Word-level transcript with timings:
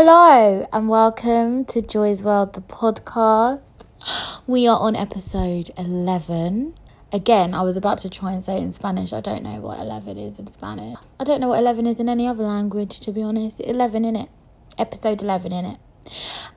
Hello 0.00 0.64
and 0.72 0.88
welcome 0.88 1.64
to 1.64 1.82
Joy's 1.82 2.22
World, 2.22 2.52
the 2.52 2.60
podcast. 2.60 3.84
We 4.46 4.68
are 4.68 4.78
on 4.78 4.94
episode 4.94 5.72
11. 5.76 6.78
Again, 7.12 7.52
I 7.52 7.62
was 7.62 7.76
about 7.76 7.98
to 8.02 8.08
try 8.08 8.30
and 8.30 8.44
say 8.44 8.58
it 8.58 8.62
in 8.62 8.70
Spanish. 8.70 9.12
I 9.12 9.20
don't 9.20 9.42
know 9.42 9.58
what 9.58 9.80
11 9.80 10.16
is 10.16 10.38
in 10.38 10.46
Spanish. 10.46 10.96
I 11.18 11.24
don't 11.24 11.40
know 11.40 11.48
what 11.48 11.58
11 11.58 11.88
is 11.88 11.98
in 11.98 12.08
any 12.08 12.28
other 12.28 12.44
language, 12.44 13.00
to 13.00 13.10
be 13.10 13.24
honest. 13.24 13.58
11 13.58 14.04
in 14.04 14.14
it. 14.14 14.28
Episode 14.78 15.20
11 15.20 15.50
in 15.50 15.64
it. 15.64 15.78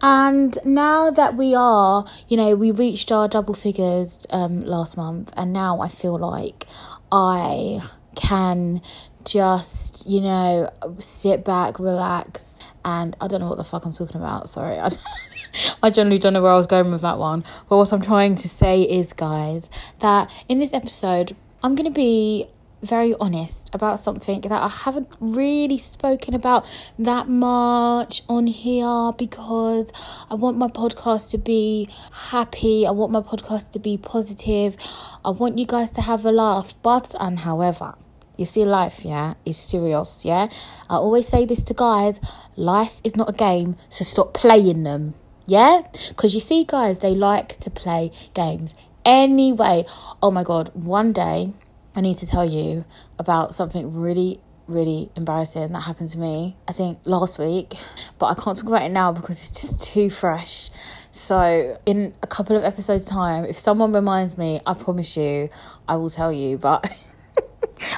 And 0.04 0.56
now 0.64 1.10
that 1.10 1.36
we 1.36 1.56
are, 1.56 2.06
you 2.28 2.38
know, 2.38 2.54
we 2.56 2.70
reached 2.70 3.12
our 3.12 3.28
double 3.28 3.56
figures 3.56 4.24
um, 4.30 4.64
last 4.64 4.96
month, 4.96 5.34
and 5.36 5.52
now 5.52 5.82
I 5.82 5.88
feel 5.88 6.20
like 6.20 6.68
I 7.12 7.82
can 8.14 8.84
just, 9.26 10.08
you 10.08 10.22
know, 10.22 10.70
sit 11.00 11.44
back, 11.44 11.80
relax, 11.80 12.61
and 12.84 13.16
I 13.22 13.28
don't 13.28 13.40
know 13.42 13.48
what 13.48 13.58
the 13.58 13.64
fuck 13.64 13.86
I'm 13.86 13.94
talking 13.94 14.18
about. 14.18 14.50
Sorry, 14.50 14.80
I, 14.80 14.90
I 15.84 15.90
generally 15.90 16.20
don't 16.20 16.34
know 16.34 16.42
where 16.42 16.52
I 16.52 16.58
was 16.58 16.68
going 16.68 16.92
with 16.92 17.02
that 17.02 17.18
one. 17.18 17.44
But 17.70 17.78
what 17.78 17.92
I'm 17.92 18.02
trying 18.02 18.36
to 18.36 18.50
say 18.50 18.82
is, 18.84 19.14
guys, 19.14 19.70
that 20.00 20.32
in 20.50 20.60
this 20.60 20.74
episode, 20.74 21.36
I'm 21.64 21.76
going 21.76 21.86
to 21.86 21.96
be 21.96 22.48
very 22.82 23.14
honest 23.20 23.70
about 23.74 24.00
something 24.00 24.42
that 24.42 24.52
I 24.52 24.68
haven't 24.68 25.16
really 25.20 25.78
spoken 25.78 26.34
about 26.34 26.66
that 26.98 27.30
much 27.30 28.24
on 28.28 28.48
here 28.48 29.12
because 29.18 29.92
I 30.30 30.36
want 30.36 30.58
my 30.58 30.68
podcast 30.68 31.30
to 31.32 31.38
be 31.38 31.90
happy. 32.12 32.88
I 32.88 32.92
want 32.92 33.12
my 33.12 33.22
podcast 33.22 33.72
to 33.72 33.80
be 33.80 33.98
positive. 33.98 34.78
I 35.24 35.30
want 35.30 35.58
you 35.60 35.66
guys 35.66 35.92
to 35.92 36.02
have 36.02 36.26
a 36.26 36.32
laugh. 36.32 36.74
But, 36.82 37.14
and 37.20 37.40
however, 37.40 37.96
you 38.38 38.46
see, 38.46 38.66
life, 38.66 39.06
yeah, 39.06 39.36
is 39.46 39.58
serious, 39.58 40.26
yeah. 40.26 40.48
I 40.90 40.96
always 40.96 41.28
say 41.28 41.46
this 41.46 41.64
to 41.64 41.74
guys 41.74 42.20
life 42.56 43.02
is 43.04 43.16
not 43.16 43.30
a 43.30 43.34
game, 43.34 43.76
so 43.90 44.04
stop 44.04 44.34
playing 44.34 44.84
them, 44.84 45.14
yeah. 45.46 45.84
Because 46.10 46.34
you 46.34 46.40
see, 46.40 46.64
guys, 46.64 47.00
they 47.00 47.16
like 47.16 47.60
to 47.60 47.70
play 47.70 48.12
games 48.34 48.76
anyway. 49.06 49.86
Oh 50.22 50.32
my 50.32 50.44
god, 50.44 50.72
one 50.74 51.14
day 51.14 51.54
I 51.96 52.02
need 52.02 52.18
to 52.18 52.28
tell 52.28 52.50
you 52.50 52.86
about 53.20 53.54
something 53.56 53.94
really 53.94 54.40
really 54.68 55.12
embarrassing 55.16 55.68
that 55.74 55.82
happened 55.82 56.10
to 56.10 56.18
me 56.18 56.56
i 56.68 56.72
think 56.72 56.98
last 57.04 57.38
week 57.38 57.74
but 58.18 58.28
i 58.28 58.34
can't 58.34 58.58
talk 58.58 58.68
about 58.68 58.84
it 58.84 58.90
now 58.90 59.12
because 59.12 59.50
it's 59.50 59.62
just 59.62 59.80
too 59.94 60.10
fresh 60.10 60.70
so 61.12 61.78
in 61.86 62.14
a 62.24 62.28
couple 62.28 62.56
of 62.56 62.64
episodes 62.64 63.06
time 63.06 63.44
if 63.44 63.58
someone 63.58 63.92
reminds 63.92 64.38
me 64.38 64.62
i 64.66 64.74
promise 64.74 65.18
you 65.18 65.50
i 65.88 65.96
will 65.96 66.10
tell 66.10 66.32
you 66.32 66.58
but 66.58 66.90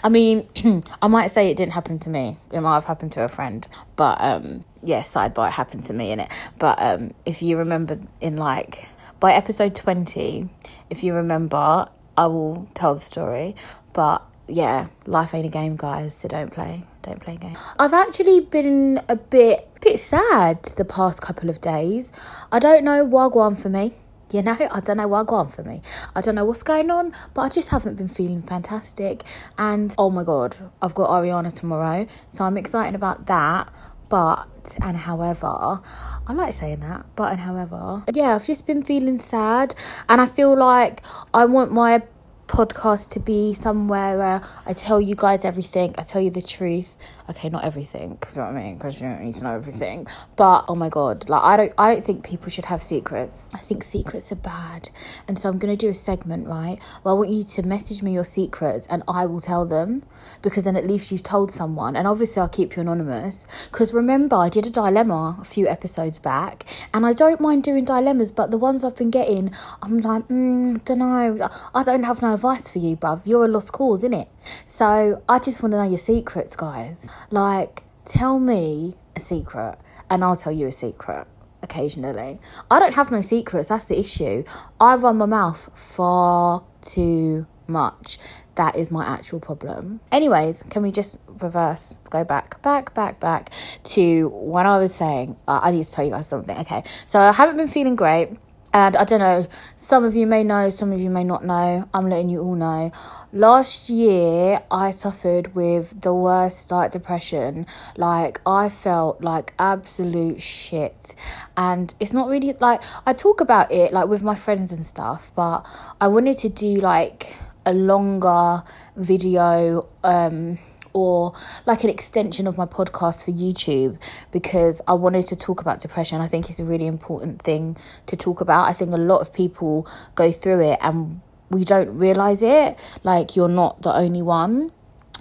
I 0.03 0.09
mean, 0.09 0.48
I 1.02 1.08
might 1.08 1.28
say 1.28 1.50
it 1.50 1.58
didn't 1.58 1.73
happen 1.73 2.00
to 2.00 2.09
me. 2.09 2.38
It 2.52 2.62
might 2.62 2.76
have 2.76 2.86
happened 2.86 3.12
to 3.14 3.23
a 3.23 3.28
friend, 3.28 3.67
but 3.95 4.20
um, 4.22 4.66
yeah, 4.81 5.02
sidebar, 5.02 5.50
it 5.50 5.53
happened 5.53 5.84
to 5.86 5.94
me 5.94 6.12
in 6.12 6.20
it. 6.20 6.30
But 6.59 6.81
um, 6.81 7.14
if 7.26 7.42
you 7.42 7.58
remember, 7.58 8.00
in 8.22 8.38
like 8.38 8.88
by 9.20 9.34
episode 9.34 9.76
twenty, 9.76 10.50
if 10.89 11.04
you 11.04 11.14
remember, 11.14 11.88
I 12.17 12.28
will 12.28 12.67
tell 12.73 12.94
the 12.94 13.00
story. 13.00 13.56
But 13.94 14.23
yeah, 14.48 14.88
life 15.06 15.34
ain't 15.34 15.45
a 15.45 15.50
game, 15.50 15.76
guys. 15.76 16.16
So 16.16 16.28
don't 16.28 16.52
play, 16.52 16.84
don't 17.02 17.20
play 17.20 17.38
games. 17.38 17.64
I've 17.80 17.94
actually 17.94 18.42
been 18.42 19.02
a 19.09 19.16
bit, 19.16 19.67
bit 19.81 20.00
sad 20.00 20.64
the 20.78 20.86
past 20.86 21.22
couple 21.22 21.50
of 21.50 21.61
days. 21.61 22.11
I 22.52 22.59
don't 22.59 22.84
know 22.84 23.06
wagwan 23.06 23.61
for 23.61 23.70
me. 23.70 23.94
You 24.34 24.42
know, 24.42 24.58
I 24.72 24.80
don't 24.80 24.98
know 24.98 25.08
what 25.08 25.30
on 25.30 25.50
for 25.50 25.64
me. 25.64 25.84
I 26.16 26.22
don't 26.22 26.34
know 26.34 26.44
what's 26.44 26.64
going 26.64 26.89
on, 26.89 27.14
but 27.36 27.42
I 27.42 27.50
just 27.50 27.70
haven't 27.70 27.98
been 27.98 28.08
feeling 28.08 28.42
fantastic. 28.42 29.22
And 29.59 29.94
oh 30.00 30.09
my 30.09 30.23
god, 30.23 30.58
I've 30.81 30.95
got 30.95 31.12
Ariana 31.12 31.53
tomorrow, 31.53 32.08
so 32.31 32.44
I'm 32.44 32.58
excited 32.58 32.95
about 32.95 33.28
that. 33.28 33.72
But 34.09 34.48
and 34.81 34.98
however, 34.98 35.48
I 35.48 36.34
like 36.34 36.54
saying 36.54 36.80
that. 36.80 37.06
But 37.16 37.34
and 37.34 37.42
however, 37.42 38.04
yeah, 38.11 38.33
I've 38.33 38.45
just 38.45 38.66
been 38.66 38.82
feeling 38.83 39.20
sad, 39.20 39.76
and 40.10 40.20
I 40.20 40.26
feel 40.26 40.58
like 40.58 41.05
I 41.32 41.45
want 41.45 41.71
my 41.71 42.02
podcast 42.48 43.11
to 43.11 43.20
be 43.20 43.54
somewhere 43.54 44.17
where 44.17 44.42
I 44.65 44.73
tell 44.73 45.00
you 45.00 45.15
guys 45.15 45.45
everything, 45.45 45.95
I 45.98 46.04
tell 46.04 46.21
you 46.21 46.30
the 46.30 46.42
truth, 46.42 46.98
okay, 47.30 47.50
not 47.50 47.64
everything, 47.64 48.17
you 48.34 48.38
know 48.38 48.48
what 48.48 48.56
I 48.56 48.64
mean? 48.64 48.76
Because 48.76 49.00
you 49.00 49.08
don't 49.08 49.22
need 49.22 49.36
to 49.36 49.44
know 49.44 49.56
everything. 49.56 50.08
But 50.36 50.66
oh 50.67 50.76
my 50.76 50.89
god, 50.89 51.30
like 51.30 51.42
I 51.44 51.58
don't, 51.58 51.73
I 51.78 51.94
don't 51.94 52.04
think 52.04 52.26
people 52.26 52.50
should 52.50 52.66
have 52.66 52.82
secrets. 52.82 53.50
I 53.54 53.60
think 53.60 53.84
secrets 53.84 54.32
are 54.32 54.36
bad, 54.38 54.89
and 55.28 55.38
so 55.38 55.50
I'm 55.50 55.58
gonna 55.58 55.78
do 55.78 55.89
a 55.89 55.94
segment, 55.94 56.48
right? 56.48 56.78
Well, 57.04 57.16
I 57.16 57.17
want 57.17 57.30
you 57.30 57.44
to 57.44 57.64
message 57.64 58.02
me 58.04 58.14
your 58.14 58.23
secrets, 58.23 58.88
and 58.88 59.04
I 59.08 59.26
will 59.26 59.39
tell 59.39 59.66
them, 59.66 60.04
because 60.42 60.64
then 60.64 60.76
at 60.76 60.88
least 60.88 61.12
you've 61.12 61.23
told 61.23 61.52
someone. 61.52 61.95
And 61.95 62.08
obviously, 62.08 62.42
I'll 62.42 62.50
keep 62.50 62.76
you 62.76 62.82
anonymous. 62.82 63.45
Because 63.72 63.94
remember, 63.94 64.36
I 64.36 64.50
did 64.50 64.66
a 64.66 64.70
dilemma 64.70 65.38
a 65.39 65.44
few 65.44 65.67
episodes 65.67 66.20
back, 66.20 66.66
and 66.94 67.06
I 67.06 67.14
don't 67.14 67.39
mind 67.39 67.64
doing 67.64 67.86
dilemmas, 67.86 68.32
but 68.32 68.52
the 68.52 68.58
ones 68.58 68.83
I've 68.83 68.95
been 68.95 69.12
getting, 69.12 69.52
I'm 69.82 70.00
like, 70.00 70.28
mm, 70.28 70.83
don't 70.86 71.00
know, 71.00 71.50
I 71.73 71.83
don't 71.83 72.04
have 72.04 72.22
no 72.22 72.33
advice 72.33 72.70
for 72.70 72.80
you, 72.80 72.95
bruv. 72.98 73.26
You're 73.26 73.45
a 73.45 73.48
lost 73.48 73.72
cause, 73.72 74.04
innit? 74.04 74.28
So 74.66 75.22
I 75.30 75.39
just 75.39 75.62
want 75.62 75.73
to 75.73 75.78
know 75.78 75.89
your 75.89 75.98
secrets, 75.98 76.56
guys. 76.56 77.10
Like, 77.32 77.84
tell 78.06 78.40
me 78.40 78.96
a 79.16 79.20
secret, 79.20 79.78
and 80.10 80.24
I'll 80.24 80.36
tell 80.36 80.52
you 80.52 80.68
a 80.68 80.72
secret 80.72 81.28
occasionally. 81.62 82.40
I 82.70 82.80
don't 82.80 82.94
have 82.94 83.12
no 83.12 83.22
secrets, 83.22 83.70
that's 83.70 83.86
the 83.86 84.00
issue. 84.00 84.44
I 84.80 84.96
run 84.96 85.18
my 85.18 85.26
mouth 85.26 85.70
far 85.78 86.64
too 86.82 87.48
much. 87.68 88.20
That 88.56 88.76
is 88.76 88.92
my 88.92 89.06
actual 89.06 89.40
problem. 89.40 90.02
Anyways, 90.12 90.64
can 90.64 90.84
we 90.84 90.92
just 90.92 91.18
reverse, 91.28 92.00
go 92.10 92.24
back, 92.24 92.62
back, 92.62 92.94
back, 92.94 93.20
back 93.20 93.50
to 93.84 94.30
when 94.30 94.68
I 94.68 94.78
was 94.78 94.94
saying, 94.94 95.38
uh, 95.48 95.62
I 95.64 95.72
need 95.72 95.86
to 95.86 95.92
tell 95.92 96.06
you 96.06 96.12
guys 96.12 96.28
something. 96.28 96.56
Okay, 96.60 96.84
so 97.08 97.20
I 97.20 97.32
haven't 97.32 97.58
been 97.58 97.68
feeling 97.68 97.95
great. 97.95 98.30
And 98.76 98.98
I 98.98 99.04
don't 99.04 99.20
know, 99.20 99.48
some 99.76 100.04
of 100.04 100.16
you 100.16 100.26
may 100.26 100.44
know, 100.44 100.70
some 100.70 100.92
of 100.92 101.00
you 101.00 101.11
may 101.11 101.23
not 101.23 101.45
know. 101.45 101.88
I'm 101.94 102.10
letting 102.10 102.30
you 102.30 102.42
all 102.42 102.56
know. 102.56 102.92
Last 103.32 103.88
year, 103.88 104.64
I 104.72 104.89
suffered 104.89 105.54
with 105.54 106.02
the 106.02 106.14
worst 106.14 106.72
like 106.72 106.89
depression. 106.89 107.67
Like, 107.98 108.42
I 108.48 108.70
felt 108.70 109.22
like 109.22 109.54
absolute 109.60 110.42
shit. 110.42 111.14
And 111.56 111.94
it's 112.00 112.14
not 112.14 112.30
really 112.30 112.54
like, 112.60 112.82
I 113.06 113.14
talk 113.14 113.42
about 113.42 113.72
it 113.72 113.94
like 113.94 114.08
with 114.08 114.23
my 114.23 114.36
friends 114.36 114.72
and 114.72 114.83
stuff, 114.83 115.32
but 115.36 115.67
I 116.02 116.08
wanted 116.08 116.38
to 116.38 116.50
do 116.50 116.76
like 116.78 117.36
a 117.67 117.73
longer 117.73 118.64
video, 118.95 119.88
um, 120.04 120.58
or 120.93 121.33
like 121.65 121.83
an 121.83 121.89
extension 121.89 122.48
of 122.48 122.58
my 122.58 122.65
podcast 122.65 123.26
for 123.26 123.31
YouTube 123.31 123.98
because 124.31 124.81
I 124.87 124.93
wanted 124.93 125.27
to 125.27 125.36
talk 125.36 125.61
about 125.61 125.80
depression. 125.80 126.21
I 126.21 126.27
think 126.27 126.49
it's 126.49 126.59
a 126.59 126.65
really 126.65 126.87
important 126.87 127.42
thing 127.42 127.77
to 128.06 128.15
talk 128.15 128.42
about. 128.42 128.68
I 128.68 128.74
think 128.74 128.92
a 128.94 128.98
lot 128.98 129.19
of 129.19 129.33
people 129.33 129.88
go 130.15 130.31
through 130.31 130.62
it 130.62 130.80
and 130.81 131.21
we 131.50 131.63
don't 131.63 131.98
realize 131.98 132.42
it. 132.42 132.80
Like, 133.03 133.36
you're 133.36 133.48
not 133.48 133.81
the 133.81 133.94
only 133.94 134.21
one. 134.21 134.71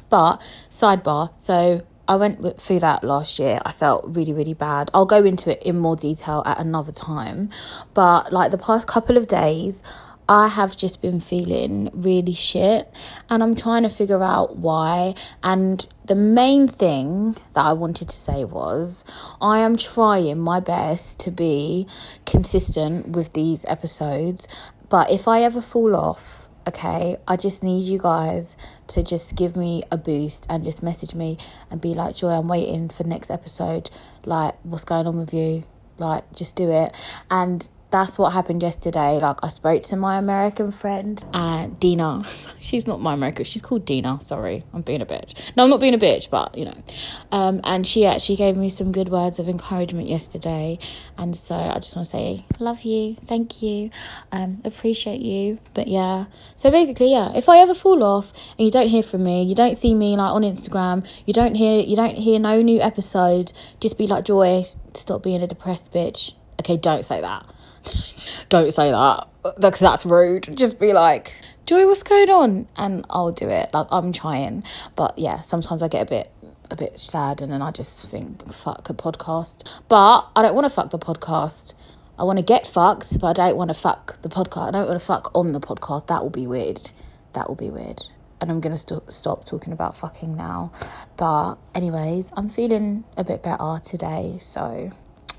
But, 0.09 0.47
sidebar, 0.69 1.31
so 1.38 1.87
I 2.06 2.16
went 2.16 2.61
through 2.61 2.81
that 2.81 3.03
last 3.03 3.38
year. 3.38 3.61
I 3.65 3.72
felt 3.72 4.05
really, 4.06 4.32
really 4.32 4.55
bad. 4.55 4.91
I'll 4.93 5.06
go 5.06 5.25
into 5.25 5.50
it 5.50 5.62
in 5.62 5.78
more 5.78 5.97
detail 5.97 6.43
at 6.44 6.59
another 6.59 6.93
time. 6.93 7.50
But, 7.94 8.32
like, 8.32 8.50
the 8.50 8.59
past 8.59 8.87
couple 8.87 9.16
of 9.16 9.27
days, 9.27 9.82
I 10.32 10.48
have 10.48 10.78
just 10.78 11.03
been 11.03 11.20
feeling 11.20 11.91
really 11.93 12.32
shit 12.32 12.91
and 13.28 13.43
I'm 13.43 13.54
trying 13.54 13.82
to 13.82 13.91
figure 13.91 14.22
out 14.22 14.56
why. 14.56 15.15
And 15.43 15.87
the 16.06 16.15
main 16.15 16.69
thing 16.69 17.37
that 17.53 17.66
I 17.66 17.75
wanted 17.75 18.09
to 18.09 18.16
say 18.16 18.47
was 18.47 19.04
I 19.43 19.59
am 19.59 19.76
trying 19.76 20.38
my 20.38 20.59
best 20.59 21.20
to 21.20 21.31
be 21.31 21.87
consistent 22.25 23.09
with 23.09 23.34
these 23.34 23.66
episodes, 23.66 24.48
but 24.88 25.10
if 25.10 25.28
I 25.28 25.43
ever 25.43 25.60
fall 25.60 25.94
off, 25.94 26.49
okay, 26.66 27.19
I 27.28 27.37
just 27.37 27.62
need 27.62 27.84
you 27.84 27.99
guys 27.99 28.56
to 28.87 29.03
just 29.03 29.37
give 29.37 29.54
me 29.54 29.82
a 29.93 29.99
boost 29.99 30.47
and 30.49 30.64
just 30.64 30.82
message 30.82 31.14
me 31.14 31.37
and 31.70 31.78
be 31.78 31.93
like, 31.93 32.17
Joy, 32.17 32.31
I'm 32.31 32.49
waiting 32.49 32.88
for 32.88 33.05
next 33.05 33.31
episode. 33.31 33.90
Like, 34.25 34.55
what's 34.62 34.87
going 34.87 35.06
on 35.06 35.19
with 35.19 35.35
you? 35.35 35.64
Like, 35.99 36.25
just 36.32 36.56
do 36.56 36.70
it. 36.73 36.96
And 37.31 37.69
that's 37.93 38.19
what 38.19 38.33
happened 38.33 38.62
yesterday. 38.62 39.21
Like, 39.21 39.39
I 39.43 39.49
spoke 39.50 39.83
to 39.83 39.97
my 39.97 40.17
American 40.17 40.73
friend, 40.73 41.23
uh, 41.35 41.67
Dina. 41.79 42.25
She's 42.61 42.87
not 42.87 43.00
my 43.00 43.12
American, 43.12 43.44
she's 43.44 43.61
called 43.61 43.85
Dina. 43.85 44.19
Sorry, 44.25 44.65
I'm 44.73 44.81
being 44.81 45.03
a 45.03 45.06
bitch. 45.06 45.55
No, 45.56 45.65
I'm 45.65 45.71
not 45.71 45.81
being 45.81 45.94
a 45.94 45.99
bitch, 45.99 46.31
but 46.31 46.56
you 46.56 46.65
know. 46.65 46.83
Um, 47.31 47.61
and 47.65 47.87
she 47.87 48.06
actually 48.06 48.37
gave 48.37 48.56
me 48.56 48.71
some 48.71 48.93
good 48.93 49.11
words 49.11 49.39
of 49.39 49.49
encouragement 49.49 50.09
yesterday. 50.09 50.79
And 51.19 51.37
so 51.37 51.55
I 51.55 51.75
just 51.81 51.94
want 51.94 52.06
to 52.06 52.11
say, 52.11 52.47
love 52.61 52.83
you, 52.83 53.17
thank 53.27 53.62
you, 53.62 53.91
um, 54.31 54.62
appreciate 54.65 55.21
you. 55.21 55.59
But 55.75 55.88
yeah, 55.88 56.27
so 56.56 56.71
basically, 56.71 57.11
yeah, 57.11 57.33
if 57.37 57.49
I 57.49 57.59
ever 57.59 57.75
fall 57.75 58.03
off 58.03 58.33
and 58.59 58.65
you 58.65 58.71
don't 58.71 58.88
hear 58.88 59.03
from 59.03 59.25
me, 59.25 59.43
you 59.43 59.55
don't 59.55 59.77
see 59.77 59.95
me 59.95 60.17
like 60.17 60.33
on 60.33 60.43
Instagram, 60.43 61.06
you 61.27 61.35
don't 61.35 61.56
hear, 61.56 61.81
you 61.81 61.97
don't 61.97 62.15
hear 62.17 62.38
no 62.38 62.62
new 62.62 62.81
episodes, 62.81 63.53
just 63.81 63.99
be 63.99 64.06
like, 64.06 64.25
Joy, 64.25 64.65
stop 64.95 65.23
being 65.23 65.43
a 65.43 65.47
depressed 65.47 65.93
bitch. 65.93 66.33
Okay, 66.61 66.79
don't 66.79 67.05
say 67.05 67.21
that 67.21 67.45
don't 68.49 68.73
say 68.73 68.90
that 68.90 69.29
because 69.58 69.81
that's 69.81 70.06
rude. 70.06 70.56
Just 70.56 70.79
be 70.79 70.93
like, 70.93 71.43
Joy, 71.67 71.87
what's 71.87 72.02
going 72.02 72.31
on? 72.31 72.69
And 72.76 73.05
I'll 73.08 73.32
do 73.32 73.49
it. 73.49 73.70
Like, 73.73 73.87
I'm 73.90 74.12
trying. 74.12 74.64
But 74.96 75.19
yeah, 75.19 75.43
sometimes 75.43 75.82
I 75.82 75.88
get 75.88 76.02
a 76.02 76.11
bit 76.11 76.31
a 76.70 76.76
bit 76.76 76.99
sad, 76.99 77.40
and 77.40 77.52
then 77.52 77.62
I 77.62 77.70
just 77.70 78.08
think, 78.11 78.52
fuck 78.52 78.88
a 78.88 78.94
podcast. 78.94 79.69
But 79.88 80.29
I 80.34 80.43
don't 80.43 80.55
want 80.55 80.64
to 80.64 80.70
fuck 80.70 80.90
the 80.90 80.99
podcast. 80.99 81.75
I 82.19 82.25
want 82.25 82.38
to 82.38 82.44
get 82.44 82.67
fucked, 82.67 83.20
but 83.20 83.38
I 83.38 83.49
don't 83.49 83.56
want 83.56 83.69
to 83.69 83.75
fuck 83.75 84.20
the 84.23 84.28
podcast. 84.28 84.69
I 84.69 84.70
don't 84.73 84.88
want 84.88 85.00
to 85.00 85.05
fuck 85.05 85.31
on 85.35 85.52
the 85.52 85.61
podcast. 85.61 86.08
That 86.08 86.23
will 86.23 86.31
be 86.31 86.46
weird. 86.46 86.93
That 87.35 87.49
will 87.49 87.56
be 87.56 87.70
weird. 87.70 88.02
And 88.40 88.50
I'm 88.50 88.61
going 88.61 88.75
to 88.75 88.78
st- 88.78 89.12
stop 89.12 89.44
talking 89.44 89.73
about 89.73 89.96
fucking 89.96 90.37
now. 90.37 90.73
But, 91.17 91.56
anyways, 91.75 92.32
I'm 92.37 92.49
feeling 92.49 93.05
a 93.17 93.25
bit 93.25 93.43
better 93.43 93.81
today. 93.85 94.37
So, 94.40 94.90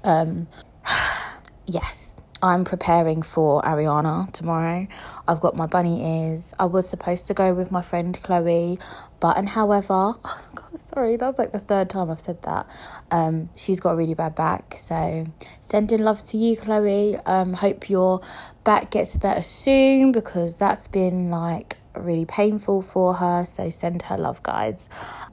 um, 0.04 0.48
yes, 1.66 2.13
I'm 2.44 2.66
preparing 2.66 3.22
for 3.22 3.62
Ariana 3.62 4.30
tomorrow. 4.34 4.86
I've 5.30 5.40
got 5.40 5.56
my 5.56 5.66
bunny 5.66 6.28
ears. 6.28 6.54
I 6.60 6.66
was 6.66 6.90
supposed 6.90 7.28
to 7.28 7.34
go 7.34 7.54
with 7.54 7.72
my 7.72 7.82
friend 7.82 8.22
Chloe, 8.22 8.80
but 9.22 9.38
and 9.38 9.48
however, 9.48 9.94
oh 10.26 10.42
God, 10.54 10.78
sorry, 10.78 11.16
that's 11.16 11.40
like 11.40 11.54
the 11.54 11.60
third 11.60 11.90
time 11.90 12.12
I've 12.12 12.20
said 12.20 12.42
that. 12.44 12.68
Um, 13.12 13.50
she's 13.56 13.80
got 13.80 13.92
a 13.92 13.96
really 13.96 14.14
bad 14.14 14.36
back, 14.36 14.76
so 14.76 15.26
sending 15.62 16.04
love 16.04 16.20
to 16.28 16.38
you, 16.38 16.58
Chloe. 16.58 17.16
Um, 17.26 17.54
hope 17.54 17.90
your 17.90 18.20
back 18.66 18.92
gets 18.92 19.16
better 19.16 19.42
soon 19.42 20.12
because 20.12 20.58
that's 20.58 20.90
been 20.90 21.30
like 21.32 21.78
really 21.96 22.26
painful 22.26 22.82
for 22.82 23.14
her. 23.14 23.46
So 23.46 23.70
send 23.70 24.02
her 24.02 24.18
love, 24.18 24.44
guys. 24.44 24.90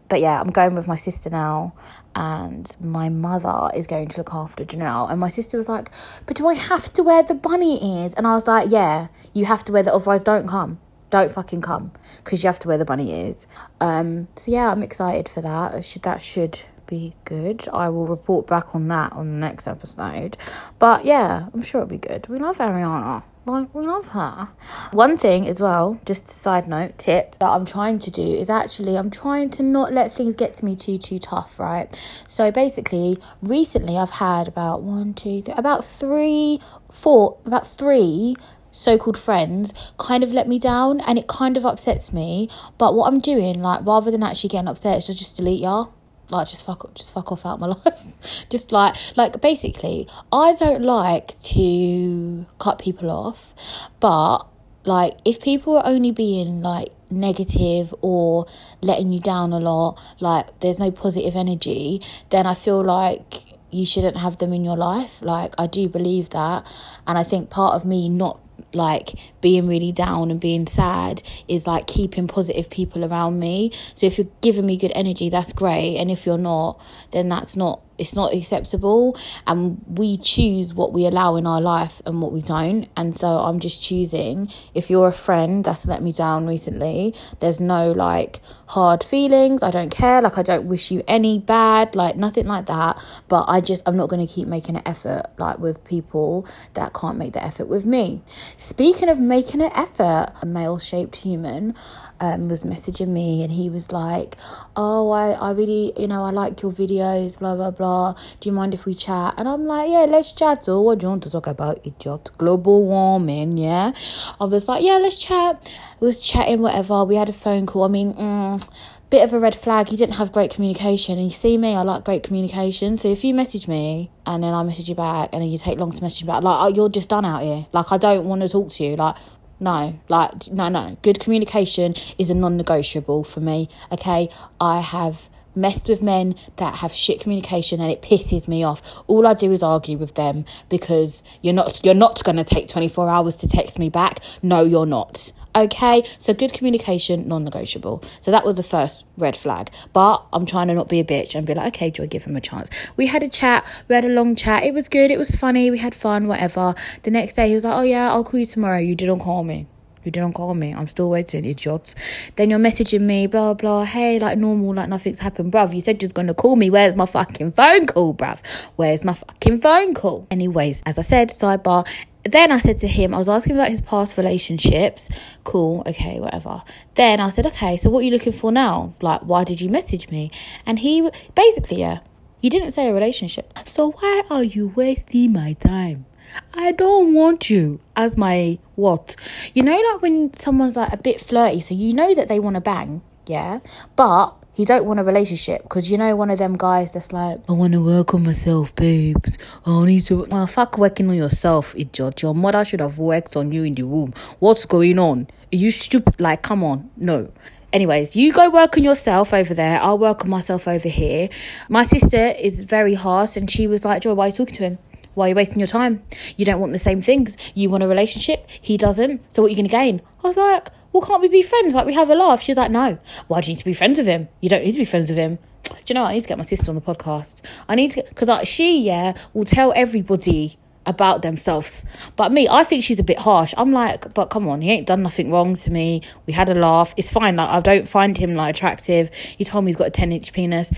But 0.08 0.20
yeah, 0.20 0.40
I'm 0.40 0.50
going 0.50 0.76
with 0.76 0.86
my 0.86 0.96
sister 0.96 1.28
now 1.28 1.74
and 2.14 2.74
my 2.80 3.08
mother 3.08 3.70
is 3.74 3.86
going 3.86 4.08
to 4.08 4.18
look 4.18 4.34
after 4.34 4.64
Janelle. 4.64 5.10
And 5.10 5.20
my 5.20 5.28
sister 5.28 5.56
was 5.56 5.68
like, 5.68 5.90
But 6.26 6.36
do 6.36 6.48
I 6.48 6.54
have 6.54 6.92
to 6.94 7.02
wear 7.02 7.22
the 7.22 7.34
bunny 7.34 8.02
ears? 8.02 8.14
And 8.14 8.26
I 8.26 8.34
was 8.34 8.46
like, 8.46 8.70
Yeah, 8.70 9.08
you 9.32 9.44
have 9.44 9.64
to 9.64 9.72
wear 9.72 9.82
that, 9.82 9.92
otherwise, 9.92 10.22
don't 10.22 10.48
come. 10.48 10.80
Don't 11.10 11.30
fucking 11.30 11.60
come 11.60 11.92
because 12.18 12.42
you 12.42 12.48
have 12.48 12.60
to 12.60 12.68
wear 12.68 12.78
the 12.78 12.84
bunny 12.84 13.12
ears. 13.12 13.46
Um, 13.80 14.28
so 14.36 14.52
yeah, 14.52 14.70
I'm 14.70 14.82
excited 14.82 15.28
for 15.28 15.40
that. 15.40 15.84
Should 15.84 16.02
that 16.02 16.22
should 16.22 16.60
be 16.86 17.14
good. 17.24 17.68
I 17.72 17.88
will 17.88 18.06
report 18.06 18.46
back 18.46 18.74
on 18.74 18.88
that 18.88 19.12
on 19.12 19.32
the 19.32 19.38
next 19.38 19.66
episode. 19.66 20.36
But 20.78 21.04
yeah, 21.04 21.48
I'm 21.52 21.62
sure 21.62 21.82
it'll 21.82 21.90
be 21.90 21.98
good. 21.98 22.28
We 22.28 22.38
love 22.38 22.58
Ariana. 22.58 23.24
Like, 23.46 23.74
we 23.74 23.86
love 23.86 24.08
her. 24.08 24.48
One 24.92 25.16
thing 25.16 25.48
as 25.48 25.60
well, 25.60 25.98
just 26.04 26.28
side 26.28 26.68
note 26.68 26.98
tip 26.98 27.38
that 27.38 27.48
I'm 27.48 27.64
trying 27.64 27.98
to 28.00 28.10
do 28.10 28.22
is 28.22 28.50
actually 28.50 28.96
I'm 28.96 29.10
trying 29.10 29.50
to 29.50 29.62
not 29.62 29.92
let 29.92 30.12
things 30.12 30.36
get 30.36 30.54
to 30.56 30.64
me 30.64 30.76
too 30.76 30.98
too 30.98 31.18
tough, 31.18 31.58
right? 31.58 31.88
So 32.28 32.50
basically, 32.50 33.18
recently 33.42 33.96
I've 33.96 34.10
had 34.10 34.46
about 34.46 34.82
one, 34.82 35.14
two, 35.14 35.42
three, 35.42 35.54
about 35.56 35.84
three, 35.84 36.60
four, 36.90 37.38
about 37.46 37.66
three 37.66 38.36
so-called 38.72 39.18
friends 39.18 39.72
kind 39.98 40.22
of 40.22 40.32
let 40.32 40.46
me 40.46 40.56
down 40.56 41.00
and 41.00 41.18
it 41.18 41.26
kind 41.26 41.56
of 41.56 41.66
upsets 41.66 42.12
me 42.12 42.48
but 42.78 42.94
what 42.94 43.12
i'm 43.12 43.18
doing 43.18 43.60
like 43.60 43.84
rather 43.84 44.12
than 44.12 44.22
actually 44.22 44.48
getting 44.48 44.68
upset 44.68 44.96
is 44.98 45.06
just 45.08 45.36
delete 45.36 45.60
y'all 45.60 45.92
like 46.30 46.48
just 46.48 46.64
fuck 46.64 46.92
just 46.94 47.12
fuck 47.12 47.32
off 47.32 47.46
out 47.46 47.54
of 47.54 47.60
my 47.60 47.66
life. 47.84 48.46
Just 48.48 48.72
like 48.72 48.94
like 49.16 49.40
basically 49.40 50.08
i 50.32 50.54
don't 50.54 50.82
like 50.82 51.38
to 51.40 52.46
cut 52.58 52.78
people 52.78 53.10
off 53.10 53.54
but 54.00 54.46
like 54.84 55.18
if 55.24 55.40
people 55.40 55.76
are 55.76 55.86
only 55.86 56.10
being 56.10 56.62
like 56.62 56.88
negative 57.10 57.94
or 58.00 58.46
letting 58.80 59.12
you 59.12 59.20
down 59.20 59.52
a 59.52 59.60
lot 59.60 60.00
like 60.20 60.58
there's 60.60 60.78
no 60.78 60.90
positive 60.90 61.36
energy 61.36 62.00
then 62.30 62.46
i 62.46 62.54
feel 62.54 62.82
like 62.82 63.44
you 63.72 63.86
shouldn't 63.86 64.16
have 64.16 64.38
them 64.38 64.52
in 64.52 64.64
your 64.64 64.76
life. 64.76 65.22
Like 65.22 65.54
i 65.58 65.66
do 65.66 65.88
believe 65.88 66.30
that 66.30 66.66
and 67.06 67.16
i 67.16 67.22
think 67.22 67.50
part 67.50 67.74
of 67.74 67.84
me 67.84 68.08
not 68.08 68.40
like 68.72 69.18
being 69.40 69.66
really 69.66 69.92
down 69.92 70.30
and 70.30 70.40
being 70.40 70.66
sad 70.66 71.22
is 71.48 71.66
like 71.66 71.86
keeping 71.86 72.26
positive 72.26 72.70
people 72.70 73.04
around 73.04 73.38
me. 73.38 73.72
So 73.94 74.06
if 74.06 74.18
you're 74.18 74.28
giving 74.40 74.66
me 74.66 74.76
good 74.76 74.92
energy, 74.94 75.28
that's 75.28 75.52
great. 75.52 75.96
And 75.96 76.10
if 76.10 76.26
you're 76.26 76.38
not, 76.38 76.80
then 77.12 77.28
that's 77.28 77.56
not 77.56 77.80
it's 78.00 78.16
not 78.16 78.32
acceptable. 78.32 79.14
And 79.46 79.84
we 79.86 80.16
choose 80.16 80.72
what 80.72 80.94
we 80.94 81.04
allow 81.04 81.36
in 81.36 81.46
our 81.46 81.60
life 81.60 82.00
and 82.06 82.22
what 82.22 82.32
we 82.32 82.40
don't. 82.40 82.88
And 82.96 83.14
so 83.14 83.28
i'm 83.40 83.60
just 83.60 83.82
choosing 83.82 84.50
if 84.74 84.88
you're 84.88 85.08
a 85.08 85.12
friend 85.12 85.64
that's 85.64 85.86
let 85.86 86.02
me 86.02 86.10
down 86.10 86.46
recently 86.46 87.14
there's 87.40 87.60
no 87.60 87.92
like 87.92 88.40
hard 88.68 89.04
feelings. 89.04 89.62
I 89.62 89.70
don't 89.70 89.90
care. 89.90 90.22
Like 90.22 90.38
i 90.38 90.42
don't 90.42 90.64
wish 90.64 90.90
you 90.90 91.02
any 91.06 91.38
bad 91.38 91.94
like 91.94 92.16
nothing 92.16 92.46
like 92.46 92.66
that. 92.66 92.98
But 93.28 93.44
i 93.48 93.60
just 93.60 93.82
i'm 93.86 93.96
not 93.96 94.08
going 94.08 94.26
to 94.26 94.32
keep 94.32 94.48
making 94.48 94.76
an 94.76 94.82
effort 94.86 95.24
like 95.38 95.58
with 95.58 95.84
people 95.84 96.46
that 96.74 96.94
can't 96.94 97.18
make 97.18 97.34
the 97.34 97.44
effort 97.44 97.68
with 97.68 97.84
me 97.84 98.22
speaking 98.56 99.08
of 99.08 99.18
making 99.18 99.60
an 99.60 99.70
effort 99.74 100.26
a 100.42 100.46
male 100.46 100.78
shaped 100.78 101.16
human 101.16 101.74
um, 102.20 102.48
was 102.48 102.62
messaging 102.62 103.08
me 103.08 103.42
and 103.42 103.52
he 103.52 103.70
was 103.70 103.92
like 103.92 104.36
oh 104.76 105.10
I, 105.10 105.30
I 105.30 105.52
really 105.52 105.92
you 105.96 106.06
know 106.06 106.22
i 106.24 106.30
like 106.30 106.60
your 106.62 106.72
videos 106.72 107.38
blah 107.38 107.54
blah 107.54 107.70
blah 107.70 108.14
do 108.40 108.48
you 108.48 108.52
mind 108.52 108.74
if 108.74 108.86
we 108.86 108.94
chat? 108.94 109.34
And 109.36 109.48
I'm 109.48 109.66
like, 109.66 109.90
yeah, 109.90 110.06
let's 110.08 110.32
chat. 110.32 110.64
So 110.64 110.80
what 110.80 110.98
do 110.98 111.04
you 111.04 111.08
want 111.10 111.22
to 111.24 111.30
talk 111.30 111.46
about? 111.46 111.80
Idiot. 111.84 112.30
Global 112.38 112.84
warming, 112.84 113.58
yeah? 113.58 113.92
I 114.40 114.44
was 114.44 114.68
like, 114.68 114.82
yeah, 114.82 114.96
let's 114.96 115.16
chat. 115.16 115.72
We 116.00 116.06
was 116.06 116.24
chatting, 116.24 116.62
whatever. 116.62 117.04
We 117.04 117.16
had 117.16 117.28
a 117.28 117.32
phone 117.32 117.66
call. 117.66 117.84
I 117.84 117.88
mean, 117.88 118.14
mm, 118.14 118.68
bit 119.10 119.24
of 119.24 119.32
a 119.32 119.40
red 119.40 119.54
flag. 119.54 119.88
He 119.88 119.96
didn't 119.96 120.14
have 120.14 120.32
great 120.32 120.52
communication. 120.52 121.18
And 121.18 121.24
you 121.24 121.30
see 121.30 121.58
me, 121.58 121.74
I 121.74 121.82
like 121.82 122.04
great 122.04 122.22
communication. 122.22 122.96
So 122.96 123.08
if 123.08 123.24
you 123.24 123.34
message 123.34 123.66
me 123.68 124.10
and 124.24 124.42
then 124.42 124.54
I 124.54 124.62
message 124.62 124.88
you 124.88 124.94
back 124.94 125.30
and 125.32 125.42
then 125.42 125.50
you 125.50 125.58
take 125.58 125.78
long 125.78 125.90
to 125.90 126.02
message 126.02 126.26
back, 126.26 126.42
like, 126.42 126.76
you're 126.76 126.88
just 126.88 127.08
done 127.08 127.24
out 127.24 127.42
here. 127.42 127.66
Like, 127.72 127.92
I 127.92 127.98
don't 127.98 128.24
want 128.24 128.42
to 128.42 128.48
talk 128.48 128.70
to 128.70 128.84
you. 128.84 128.96
Like, 128.96 129.16
no, 129.58 130.00
like, 130.08 130.50
no, 130.50 130.68
no. 130.68 130.96
Good 131.02 131.20
communication 131.20 131.94
is 132.18 132.30
a 132.30 132.34
non 132.34 132.56
negotiable 132.56 133.24
for 133.24 133.40
me. 133.40 133.68
Okay. 133.92 134.28
I 134.60 134.80
have 134.80 135.28
messed 135.54 135.88
with 135.88 136.00
men 136.00 136.36
that 136.56 136.76
have 136.76 136.92
shit 136.92 137.20
communication 137.20 137.80
and 137.80 137.90
it 137.90 138.00
pisses 138.00 138.46
me 138.46 138.62
off. 138.62 138.80
All 139.08 139.26
I 139.26 139.34
do 139.34 139.50
is 139.50 139.62
argue 139.62 139.98
with 139.98 140.14
them 140.14 140.44
because 140.68 141.22
you're 141.42 141.54
not 141.54 141.84
you're 141.84 141.94
not 141.94 142.22
going 142.22 142.36
to 142.36 142.44
take 142.44 142.68
24 142.68 143.08
hours 143.08 143.34
to 143.36 143.48
text 143.48 143.78
me 143.78 143.88
back. 143.88 144.20
No, 144.42 144.62
you're 144.62 144.86
not. 144.86 145.32
Okay, 145.54 146.08
so 146.18 146.32
good 146.32 146.52
communication, 146.52 147.26
non 147.26 147.44
negotiable. 147.44 148.02
So 148.20 148.30
that 148.30 148.44
was 148.44 148.56
the 148.56 148.62
first 148.62 149.04
red 149.16 149.36
flag. 149.36 149.70
But 149.92 150.24
I'm 150.32 150.46
trying 150.46 150.68
to 150.68 150.74
not 150.74 150.88
be 150.88 151.00
a 151.00 151.04
bitch 151.04 151.34
and 151.34 151.46
be 151.46 151.54
like, 151.54 151.74
okay, 151.74 151.90
Joy, 151.90 152.06
give 152.06 152.24
him 152.24 152.36
a 152.36 152.40
chance. 152.40 152.70
We 152.96 153.06
had 153.06 153.22
a 153.22 153.28
chat, 153.28 153.66
we 153.88 153.94
had 153.94 154.04
a 154.04 154.08
long 154.08 154.36
chat. 154.36 154.62
It 154.62 154.74
was 154.74 154.88
good, 154.88 155.10
it 155.10 155.18
was 155.18 155.34
funny, 155.34 155.70
we 155.70 155.78
had 155.78 155.94
fun, 155.94 156.28
whatever. 156.28 156.74
The 157.02 157.10
next 157.10 157.34
day, 157.34 157.48
he 157.48 157.54
was 157.54 157.64
like, 157.64 157.74
oh 157.74 157.82
yeah, 157.82 158.12
I'll 158.12 158.24
call 158.24 158.38
you 158.38 158.46
tomorrow. 158.46 158.78
You 158.78 158.94
didn't 158.94 159.20
call 159.20 159.42
me. 159.42 159.66
You 160.04 160.10
didn't 160.10 160.32
call 160.32 160.54
me. 160.54 160.72
I'm 160.72 160.88
still 160.88 161.10
waiting, 161.10 161.44
idiots. 161.44 161.94
Then 162.36 162.48
you're 162.48 162.58
messaging 162.58 163.02
me, 163.02 163.26
blah, 163.26 163.54
blah. 163.54 163.84
Hey, 163.84 164.18
like 164.18 164.38
normal, 164.38 164.74
like 164.74 164.88
nothing's 164.88 165.18
happened. 165.18 165.52
Bruv, 165.52 165.74
you 165.74 165.80
said 165.82 166.00
you 166.02 166.06
was 166.06 166.12
going 166.12 166.28
to 166.28 166.34
call 166.34 166.56
me. 166.56 166.70
Where's 166.70 166.94
my 166.94 167.06
fucking 167.06 167.52
phone 167.52 167.86
call, 167.86 168.14
bruv? 168.14 168.40
Where's 168.76 169.04
my 169.04 169.14
fucking 169.14 169.60
phone 169.60 169.94
call? 169.94 170.26
Anyways, 170.30 170.82
as 170.86 170.98
I 170.98 171.02
said, 171.02 171.28
sidebar. 171.28 171.86
Then 172.24 172.52
I 172.52 172.58
said 172.58 172.78
to 172.78 172.88
him, 172.88 173.14
I 173.14 173.18
was 173.18 173.28
asking 173.28 173.54
about 173.54 173.70
his 173.70 173.80
past 173.80 174.16
relationships. 174.18 175.08
Cool, 175.44 175.82
okay, 175.86 176.20
whatever. 176.20 176.62
Then 176.94 177.20
I 177.20 177.30
said, 177.30 177.46
okay, 177.46 177.76
so 177.76 177.90
what 177.90 178.00
are 178.00 178.02
you 178.02 178.10
looking 178.10 178.32
for 178.32 178.52
now? 178.52 178.94
Like, 179.00 179.22
why 179.22 179.44
did 179.44 179.60
you 179.60 179.68
message 179.68 180.10
me? 180.10 180.30
And 180.66 180.78
he 180.78 181.08
basically, 181.34 181.80
yeah, 181.80 182.00
you 182.40 182.50
didn't 182.50 182.72
say 182.72 182.88
a 182.88 182.94
relationship. 182.94 183.52
So 183.66 183.92
why 183.92 184.22
are 184.30 184.44
you 184.44 184.68
wasting 184.68 185.32
my 185.32 185.54
time? 185.54 186.06
I 186.54 186.72
don't 186.72 187.14
want 187.14 187.50
you 187.50 187.80
as 187.96 188.16
my 188.16 188.58
what? 188.76 189.16
You 189.54 189.62
know, 189.62 189.78
like 189.78 190.02
when 190.02 190.32
someone's 190.34 190.76
like 190.76 190.92
a 190.92 190.96
bit 190.96 191.20
flirty, 191.20 191.60
so 191.60 191.74
you 191.74 191.92
know 191.92 192.14
that 192.14 192.28
they 192.28 192.38
want 192.38 192.54
to 192.54 192.60
bang, 192.60 193.02
yeah, 193.26 193.58
but 193.96 194.39
he 194.52 194.64
don't 194.64 194.84
want 194.84 195.00
a 195.00 195.04
relationship 195.04 195.62
because 195.62 195.90
you 195.90 195.96
know 195.98 196.14
one 196.16 196.30
of 196.30 196.38
them 196.38 196.56
guys 196.56 196.92
that's 196.92 197.12
like, 197.12 197.38
I 197.48 197.52
want 197.52 197.72
to 197.72 197.82
work 197.82 198.14
on 198.14 198.24
myself, 198.24 198.74
babes. 198.74 199.38
I 199.64 199.84
need 199.84 200.00
to. 200.02 200.24
Well, 200.24 200.46
fuck 200.46 200.78
working 200.78 201.08
on 201.08 201.16
yourself, 201.16 201.74
idiot. 201.76 202.22
Your 202.22 202.34
mother 202.34 202.64
should 202.64 202.80
have 202.80 202.98
worked 202.98 203.36
on 203.36 203.52
you 203.52 203.64
in 203.64 203.74
the 203.74 203.84
womb. 203.84 204.12
What's 204.38 204.66
going 204.66 204.98
on? 204.98 205.28
Are 205.52 205.56
you 205.56 205.70
stupid? 205.70 206.20
Like, 206.20 206.42
come 206.42 206.64
on, 206.64 206.90
no. 206.96 207.30
Anyways, 207.72 208.16
you 208.16 208.32
go 208.32 208.50
work 208.50 208.76
on 208.76 208.82
yourself 208.82 209.32
over 209.32 209.54
there. 209.54 209.80
I'll 209.80 209.98
work 209.98 210.24
on 210.24 210.30
myself 210.30 210.66
over 210.66 210.88
here. 210.88 211.28
My 211.68 211.84
sister 211.84 212.34
is 212.38 212.64
very 212.64 212.94
harsh, 212.94 213.36
and 213.36 213.48
she 213.48 213.68
was 213.68 213.84
like, 213.84 214.02
Joy, 214.02 214.14
why 214.14 214.24
are 214.24 214.28
you 214.28 214.32
talking 214.34 214.56
to 214.56 214.62
him? 214.64 214.78
Why 215.14 215.26
are 215.26 215.28
you 215.30 215.34
wasting 215.34 215.58
your 215.58 215.66
time? 215.66 216.02
You 216.36 216.44
don't 216.44 216.60
want 216.60 216.72
the 216.72 216.78
same 216.78 217.02
things. 217.02 217.36
You 217.54 217.68
want 217.68 217.82
a 217.82 217.88
relationship. 217.88 218.48
He 218.48 218.76
doesn't. 218.76 219.20
So 219.34 219.42
what 219.42 219.48
are 219.48 219.50
you 219.50 219.56
going 219.56 219.68
to 219.68 219.70
gain? 219.70 220.02
I 220.22 220.26
was 220.28 220.36
like, 220.36 220.68
well, 220.92 221.02
can't 221.02 221.20
we 221.20 221.28
be 221.28 221.42
friends? 221.42 221.74
Like, 221.74 221.86
we 221.86 221.94
have 221.94 222.10
a 222.10 222.14
laugh. 222.14 222.42
She's 222.42 222.56
like, 222.56 222.70
no. 222.70 222.98
Why 223.28 223.40
do 223.40 223.46
you 223.46 223.52
need 223.54 223.58
to 223.58 223.64
be 223.64 223.74
friends 223.74 223.98
with 223.98 224.06
him? 224.06 224.28
You 224.40 224.48
don't 224.48 224.64
need 224.64 224.72
to 224.72 224.78
be 224.78 224.84
friends 224.84 225.08
with 225.08 225.18
him. 225.18 225.38
Do 225.64 225.76
you 225.86 225.94
know 225.94 226.02
what? 226.02 226.10
I 226.10 226.14
need 226.14 226.22
to 226.22 226.28
get 226.28 226.38
my 226.38 226.44
sister 226.44 226.70
on 226.70 226.74
the 226.74 226.80
podcast. 226.80 227.42
I 227.68 227.74
need 227.74 227.92
to, 227.92 228.04
because 228.08 228.28
like, 228.28 228.46
she, 228.46 228.80
yeah, 228.80 229.14
will 229.32 229.44
tell 229.44 229.72
everybody 229.76 230.58
about 230.86 231.22
themselves. 231.22 231.84
But 232.16 232.32
me, 232.32 232.48
I 232.48 232.64
think 232.64 232.82
she's 232.82 232.98
a 232.98 233.04
bit 233.04 233.18
harsh. 233.18 233.54
I'm 233.56 233.72
like, 233.72 234.12
but 234.14 234.26
come 234.26 234.48
on, 234.48 234.62
he 234.62 234.70
ain't 234.70 234.86
done 234.86 235.02
nothing 235.02 235.30
wrong 235.30 235.54
to 235.54 235.70
me. 235.70 236.02
We 236.26 236.32
had 236.32 236.48
a 236.48 236.54
laugh. 236.54 236.94
It's 236.96 237.12
fine. 237.12 237.36
Like, 237.36 237.48
I 237.48 237.60
don't 237.60 237.88
find 237.88 238.16
him 238.16 238.34
like 238.34 238.56
attractive. 238.56 239.10
He 239.14 239.44
told 239.44 239.64
me 239.64 239.68
he's 239.68 239.76
got 239.76 239.88
a 239.88 239.90
10 239.90 240.12
inch 240.12 240.32
penis. 240.32 240.72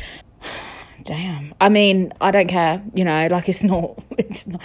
Damn. 1.04 1.54
I 1.61 1.68
mean, 1.68 2.12
I 2.21 2.30
don't 2.30 2.49
care. 2.49 2.82
You 2.94 3.04
know, 3.04 3.28
like 3.30 3.49
it's 3.49 3.62
not. 3.62 3.99
It's 4.18 4.47
not. 4.47 4.61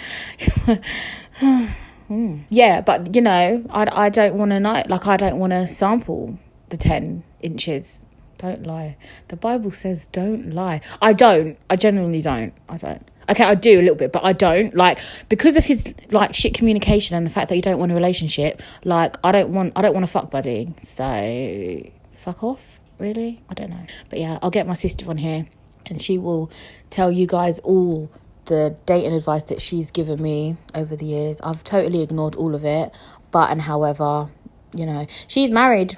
mm. 2.10 2.44
Yeah, 2.48 2.80
but 2.80 3.14
you 3.14 3.22
know, 3.22 3.64
I 3.70 4.06
I 4.06 4.08
don't 4.08 4.34
want 4.34 4.50
to 4.52 4.60
know. 4.60 4.82
Like 4.88 5.06
I 5.06 5.16
don't 5.16 5.38
want 5.38 5.52
to 5.52 5.66
sample 5.66 6.38
the 6.68 6.76
ten 6.76 7.24
inches 7.40 8.04
Don't 8.38 8.66
lie. 8.66 8.96
The 9.28 9.36
Bible 9.36 9.70
says 9.72 10.06
don't 10.06 10.52
lie. 10.52 10.80
I 11.02 11.12
don't. 11.12 11.58
I 11.68 11.76
genuinely 11.76 12.20
don't. 12.20 12.52
I 12.68 12.76
don't. 12.76 13.10
Okay, 13.30 13.44
I 13.44 13.54
do 13.54 13.80
a 13.80 13.82
little 13.82 13.96
bit, 13.96 14.12
but 14.12 14.24
I 14.24 14.32
don't. 14.32 14.74
Like 14.74 14.98
because 15.28 15.56
of 15.56 15.64
his 15.64 15.92
like 16.10 16.34
shit 16.34 16.54
communication 16.54 17.16
and 17.16 17.26
the 17.26 17.30
fact 17.30 17.48
that 17.48 17.56
you 17.56 17.62
don't 17.62 17.78
want 17.78 17.92
a 17.92 17.94
relationship, 17.94 18.62
like 18.84 19.16
I 19.24 19.32
don't 19.32 19.50
want 19.50 19.72
I 19.76 19.82
don't 19.82 19.92
want 19.92 20.04
a 20.04 20.08
fuck 20.08 20.30
buddy. 20.30 20.72
So 20.82 21.90
fuck 22.14 22.44
off, 22.44 22.80
really? 22.98 23.42
I 23.50 23.54
don't 23.54 23.70
know. 23.70 23.86
But 24.08 24.20
yeah, 24.20 24.38
I'll 24.40 24.50
get 24.50 24.66
my 24.66 24.74
sister 24.74 25.08
on 25.10 25.16
here 25.18 25.46
and 25.86 26.00
she 26.00 26.18
will 26.18 26.50
tell 26.90 27.10
you 27.10 27.26
guys 27.26 27.58
all 27.60 28.10
the 28.46 28.76
dating 28.86 29.12
advice 29.12 29.44
that 29.44 29.60
she's 29.60 29.90
given 29.90 30.20
me 30.22 30.56
over 30.74 30.96
the 30.96 31.04
years. 31.04 31.40
I've 31.42 31.62
totally 31.62 32.02
ignored 32.02 32.34
all 32.34 32.54
of 32.54 32.64
it, 32.64 32.92
but 33.30 33.50
and 33.50 33.60
however, 33.60 34.28
you 34.74 34.86
know, 34.86 35.06
she's 35.26 35.50
married 35.50 35.94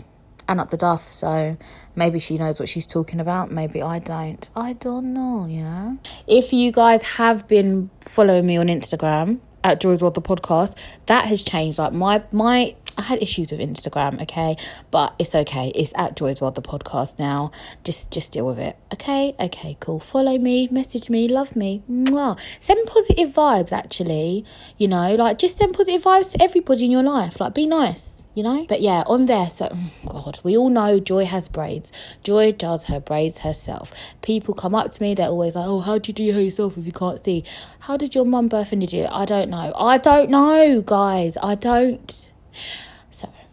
and 0.48 0.60
up 0.60 0.70
the 0.70 0.76
duff, 0.76 1.02
so 1.02 1.56
maybe 1.94 2.18
she 2.18 2.36
knows 2.36 2.58
what 2.58 2.68
she's 2.68 2.86
talking 2.86 3.20
about. 3.20 3.52
Maybe 3.52 3.82
I 3.82 4.00
don't. 4.00 4.50
I 4.56 4.72
don't 4.74 5.14
know, 5.14 5.46
yeah. 5.48 5.94
If 6.26 6.52
you 6.52 6.72
guys 6.72 7.02
have 7.02 7.46
been 7.46 7.88
following 8.00 8.46
me 8.46 8.56
on 8.56 8.66
Instagram 8.66 9.38
at 9.62 9.80
Joy's 9.80 10.02
World 10.02 10.14
the 10.14 10.22
podcast, 10.22 10.76
that 11.06 11.26
has 11.26 11.42
changed. 11.42 11.78
Like 11.78 11.92
my 11.92 12.24
my 12.32 12.74
I 13.00 13.02
had 13.02 13.22
issues 13.22 13.50
with 13.50 13.60
Instagram, 13.60 14.20
okay, 14.20 14.58
but 14.90 15.14
it's 15.18 15.34
okay. 15.34 15.72
It's 15.74 15.90
at 15.96 16.16
Joy's 16.16 16.42
World 16.42 16.54
the 16.54 16.60
podcast 16.60 17.18
now. 17.18 17.50
Just 17.82 18.10
just 18.10 18.32
deal 18.32 18.44
with 18.44 18.58
it, 18.58 18.76
okay? 18.92 19.34
Okay, 19.40 19.78
cool. 19.80 20.00
Follow 20.00 20.36
me, 20.36 20.68
message 20.70 21.08
me, 21.08 21.26
love 21.26 21.56
me, 21.56 21.82
Mwah. 21.90 22.38
send 22.60 22.86
positive 22.86 23.30
vibes. 23.30 23.72
Actually, 23.72 24.44
you 24.76 24.86
know, 24.86 25.14
like 25.14 25.38
just 25.38 25.56
send 25.56 25.72
positive 25.72 26.02
vibes 26.02 26.32
to 26.32 26.42
everybody 26.42 26.84
in 26.84 26.90
your 26.90 27.02
life. 27.02 27.40
Like, 27.40 27.54
be 27.54 27.66
nice, 27.66 28.26
you 28.34 28.42
know. 28.42 28.66
But 28.68 28.82
yeah, 28.82 29.02
on 29.06 29.24
there. 29.24 29.48
So 29.48 29.70
oh 29.72 29.90
God, 30.06 30.38
we 30.42 30.58
all 30.58 30.68
know 30.68 31.00
Joy 31.00 31.24
has 31.24 31.48
braids. 31.48 31.92
Joy 32.22 32.52
does 32.52 32.84
her 32.84 33.00
braids 33.00 33.38
herself. 33.38 33.94
People 34.20 34.52
come 34.52 34.74
up 34.74 34.92
to 34.92 35.02
me. 35.02 35.14
They're 35.14 35.28
always 35.28 35.56
like, 35.56 35.66
"Oh, 35.66 35.80
how 35.80 35.96
do 35.96 36.10
you 36.10 36.14
do 36.14 36.22
yourself 36.22 36.76
if 36.76 36.84
you 36.84 36.92
can't 36.92 37.24
see? 37.24 37.44
How 37.78 37.96
did 37.96 38.14
your 38.14 38.26
mum 38.26 38.48
birth 38.48 38.72
and 38.72 38.82
did 38.82 38.92
you? 38.92 39.06
I 39.06 39.24
don't 39.24 39.48
know. 39.48 39.72
I 39.74 39.96
don't 39.96 40.28
know, 40.28 40.82
guys. 40.82 41.38
I 41.42 41.54
don't." 41.54 42.30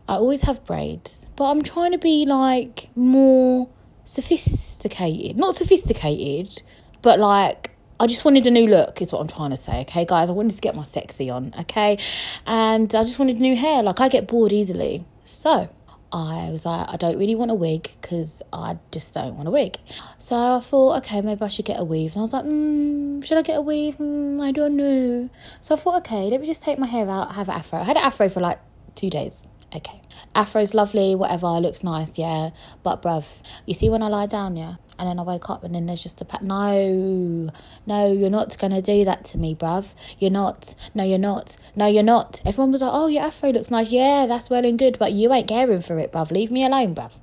I 0.08 0.16
always 0.16 0.42
have 0.42 0.64
braids, 0.66 1.26
but 1.36 1.46
I'm 1.46 1.62
trying 1.62 1.92
to 1.92 1.98
be 1.98 2.26
like 2.26 2.90
more 2.96 3.68
sophisticated. 4.06 5.38
Not 5.38 5.56
sophisticated, 5.56 6.62
but 7.02 7.20
like 7.20 7.72
I 8.00 8.08
just 8.08 8.24
wanted 8.24 8.46
a 8.46 8.52
new 8.52 8.68
look, 8.68 9.02
is 9.02 9.12
what 9.12 9.20
I'm 9.20 9.28
trying 9.28 9.50
to 9.50 9.58
say. 9.58 9.82
Okay, 9.82 10.06
guys, 10.06 10.30
I 10.30 10.34
wanted 10.34 10.56
to 10.56 10.62
get 10.62 10.76
my 10.76 10.84
sexy 10.84 11.30
on. 11.30 11.54
Okay, 11.60 11.98
and 12.46 12.94
I 12.96 13.04
just 13.04 13.20
wanted 13.20 13.40
new 13.42 13.56
hair. 13.56 13.84
Like 13.84 14.00
I 14.00 14.08
get 14.08 14.28
bored 14.28 14.54
easily, 14.54 15.04
so 15.24 15.70
I 16.14 16.50
was 16.52 16.66
like, 16.66 16.88
I 16.88 16.96
don't 16.96 17.18
really 17.18 17.36
want 17.36 17.52
a 17.52 17.56
wig 17.56 17.92
because 18.02 18.42
I 18.54 18.78
just 18.92 19.14
don't 19.14 19.36
want 19.36 19.50
a 19.50 19.52
wig. 19.52 19.78
So 20.20 20.38
I 20.38 20.62
thought, 20.62 20.98
okay, 21.00 21.20
maybe 21.20 21.42
I 21.42 21.50
should 21.50 21.66
get 21.66 21.82
a 21.82 21.84
weave. 21.84 22.14
And 22.14 22.20
I 22.20 22.24
was 22.24 22.32
like, 22.32 22.46
mm, 22.46 23.26
should 23.26 23.38
I 23.38 23.42
get 23.42 23.58
a 23.58 23.62
weave? 23.62 23.98
Mm, 23.98 24.42
I 24.42 24.54
don't 24.54 24.78
know. 24.78 25.30
So 25.60 25.76
I 25.76 25.78
thought, 25.78 25.98
okay, 25.98 26.30
let 26.30 26.40
me 26.40 26.48
just 26.48 26.64
take 26.64 26.80
my 26.80 26.88
hair 26.88 27.10
out, 27.10 27.34
have 27.34 27.50
an 27.50 27.56
afro. 27.56 27.80
I 27.80 27.84
had 27.84 27.98
an 27.98 28.04
afro 28.04 28.30
for 28.30 28.40
like 28.40 28.60
two 28.96 29.10
days 29.10 29.44
okay. 29.76 30.02
Afro's 30.36 30.74
lovely, 30.74 31.16
whatever, 31.16 31.48
looks 31.48 31.84
nice, 31.84 32.18
yeah. 32.18 32.52
But 32.84 33.02
bruv, 33.02 33.42
you 33.66 33.74
see 33.74 33.90
when 33.90 34.04
I 34.04 34.08
lie 34.08 34.28
down, 34.28 34.56
yeah, 34.56 34.76
and 35.00 35.08
then 35.08 35.20
I 35.20 35.24
wake 35.24 35.50
up 35.50 35.64
and 35.64 35.74
then 35.74 35.86
there's 35.86 36.02
just 36.02 36.22
a 36.22 36.26
pat. 36.26 36.44
No, 36.44 37.50
no, 37.86 38.12
you're 38.12 38.30
not 38.30 38.58
gonna 38.58 38.82
do 38.82 39.06
that 39.06 39.26
to 39.26 39.38
me, 39.38 39.56
bruv. 39.56 39.94
You're 40.20 40.32
not. 40.32 40.76
No, 40.94 41.04
you're 41.04 41.18
not. 41.18 41.58
No, 41.76 41.88
you're 41.88 42.04
not. 42.04 42.42
Everyone 42.46 42.72
was 42.72 42.82
like, 42.82 42.92
oh, 42.94 43.08
your 43.08 43.24
afro 43.24 43.52
looks 43.52 43.72
nice. 43.72 43.92
Yeah, 43.92 44.26
that's 44.28 44.50
well 44.50 44.66
and 44.66 44.78
good, 44.78 44.98
but 45.00 45.14
you 45.14 45.32
ain't 45.34 45.48
caring 45.48 45.82
for 45.82 45.98
it, 46.00 46.12
bruv. 46.12 46.32
Leave 46.32 46.52
me 46.52 46.66
alone, 46.66 46.96
bruv. 46.96 47.14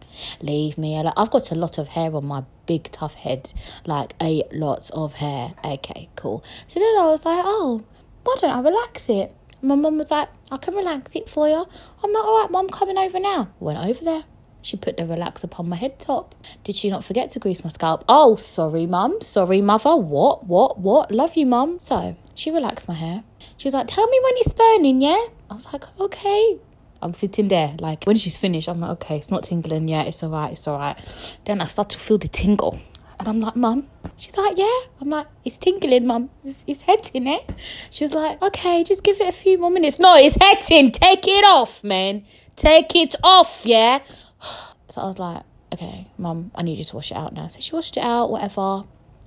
Leave 0.41 0.79
me 0.79 0.99
alone. 0.99 1.15
I've 1.17 1.31
got 1.31 1.51
a 1.51 1.55
lot 1.55 1.79
of 1.79 1.89
hair 1.89 2.15
on 2.15 2.25
my 2.27 2.45
big 2.67 2.91
tough 2.91 3.15
head, 3.15 3.53
like 3.87 4.15
a 4.21 4.45
lot 4.53 4.91
of 4.91 5.15
hair. 5.15 5.53
Okay, 5.65 6.09
cool. 6.17 6.45
So 6.69 6.81
then 6.81 6.95
I 6.99 7.07
was 7.07 7.25
like, 7.25 7.43
oh, 7.45 7.83
why 8.25 8.37
don't 8.41 8.51
I 8.51 8.61
relax 8.61 9.09
it? 9.09 9.35
My 9.64 9.76
mum 9.76 9.97
was 9.97 10.11
like, 10.11 10.28
I 10.50 10.59
can 10.59 10.75
relax 10.75 11.16
it 11.16 11.28
for 11.28 11.49
you. 11.49 11.66
I'm 12.02 12.12
like, 12.12 12.25
all 12.25 12.42
right, 12.42 12.50
mum, 12.50 12.68
coming 12.68 12.99
over 12.99 13.18
now. 13.18 13.49
Went 13.61 13.78
over 13.78 14.04
there. 14.04 14.25
She 14.61 14.76
put 14.76 14.99
the 14.99 15.06
relax 15.06 15.42
upon 15.42 15.71
my 15.71 15.76
head 15.76 15.99
top. 15.99 16.35
Did 16.64 16.76
she 16.76 16.90
not 16.90 17.02
forget 17.02 17.30
to 17.30 17.38
grease 17.38 17.64
my 17.64 17.71
scalp? 17.71 18.04
Oh, 18.06 18.37
sorry, 18.37 18.87
mum. 18.87 19.23
Sorry, 19.23 19.62
mother. 19.62 19.97
What? 19.97 20.47
What? 20.47 20.78
What? 20.78 21.11
Love 21.11 21.35
you, 21.37 21.47
mum. 21.47 21.80
So 21.80 22.14
she 22.35 22.50
relaxed 22.50 22.88
my 22.88 22.94
hair. 22.94 23.25
She 23.56 23.66
was 23.66 23.75
like, 23.75 23.87
tell 23.88 24.06
me 24.06 24.21
when 24.23 24.35
it's 24.37 24.52
burning, 24.52 25.00
yeah? 25.00 25.26
I 25.50 25.54
was 25.54 25.66
like, 25.73 25.85
okay. 25.99 26.59
I'm 27.00 27.14
sitting 27.14 27.49
there, 27.49 27.75
like, 27.80 28.04
when 28.04 28.16
she's 28.16 28.38
finished, 28.38 28.68
I'm 28.68 28.80
like, 28.80 28.90
okay, 28.92 29.16
it's 29.18 29.30
not 29.30 29.44
tingling 29.44 29.88
yet. 29.88 30.06
It's 30.06 30.23
all 30.23 30.30
right. 30.30 30.52
It's 30.52 30.66
all 30.66 30.78
right. 30.78 31.38
Then 31.44 31.61
I 31.61 31.66
start 31.66 31.90
to 31.90 31.99
feel 31.99 32.18
the 32.18 32.28
tingle. 32.28 32.78
And 33.18 33.28
I'm 33.28 33.40
like, 33.40 33.56
Mum. 33.56 33.88
She's 34.16 34.37
like, 34.37 34.59
Yeah. 34.59 34.80
I'm 35.00 35.11
like, 35.11 35.26
It's 35.44 35.59
tingling, 35.59 36.06
Mum. 36.06 36.30
It's, 36.44 36.64
it's 36.66 36.83
hitting 36.83 37.26
it. 37.26 37.50
Eh? 37.50 37.54
She 37.90 38.04
was 38.04 38.14
like, 38.14 38.40
Okay, 38.42 38.85
just 38.85 39.02
give 39.02 39.21
it 39.21 39.28
a 39.28 39.33
few 39.33 39.59
more 39.59 39.71
minutes. 39.71 39.99
No, 39.99 40.14
it's 40.16 40.37
hitting. 40.40 40.92
Take 40.92 41.26
it 41.26 41.44
off, 41.44 41.85
man. 41.85 42.25
Take 42.56 42.94
it 42.94 43.14
off, 43.23 43.62
yeah. 43.64 44.00
So 44.90 45.00
I 45.00 45.06
was 45.06 45.18
like, 45.18 45.42
Okay, 45.73 46.06
Mum, 46.18 46.52
I 46.54 46.62
need 46.62 46.78
you 46.78 46.85
to 46.85 46.94
wash 46.97 47.11
it 47.11 47.16
out 47.16 47.33
now. 47.33 47.49
So 47.49 47.59
she 47.61 47.75
washed 47.75 47.97
it 47.97 48.04
out, 48.04 48.30
whatever. 48.30 48.85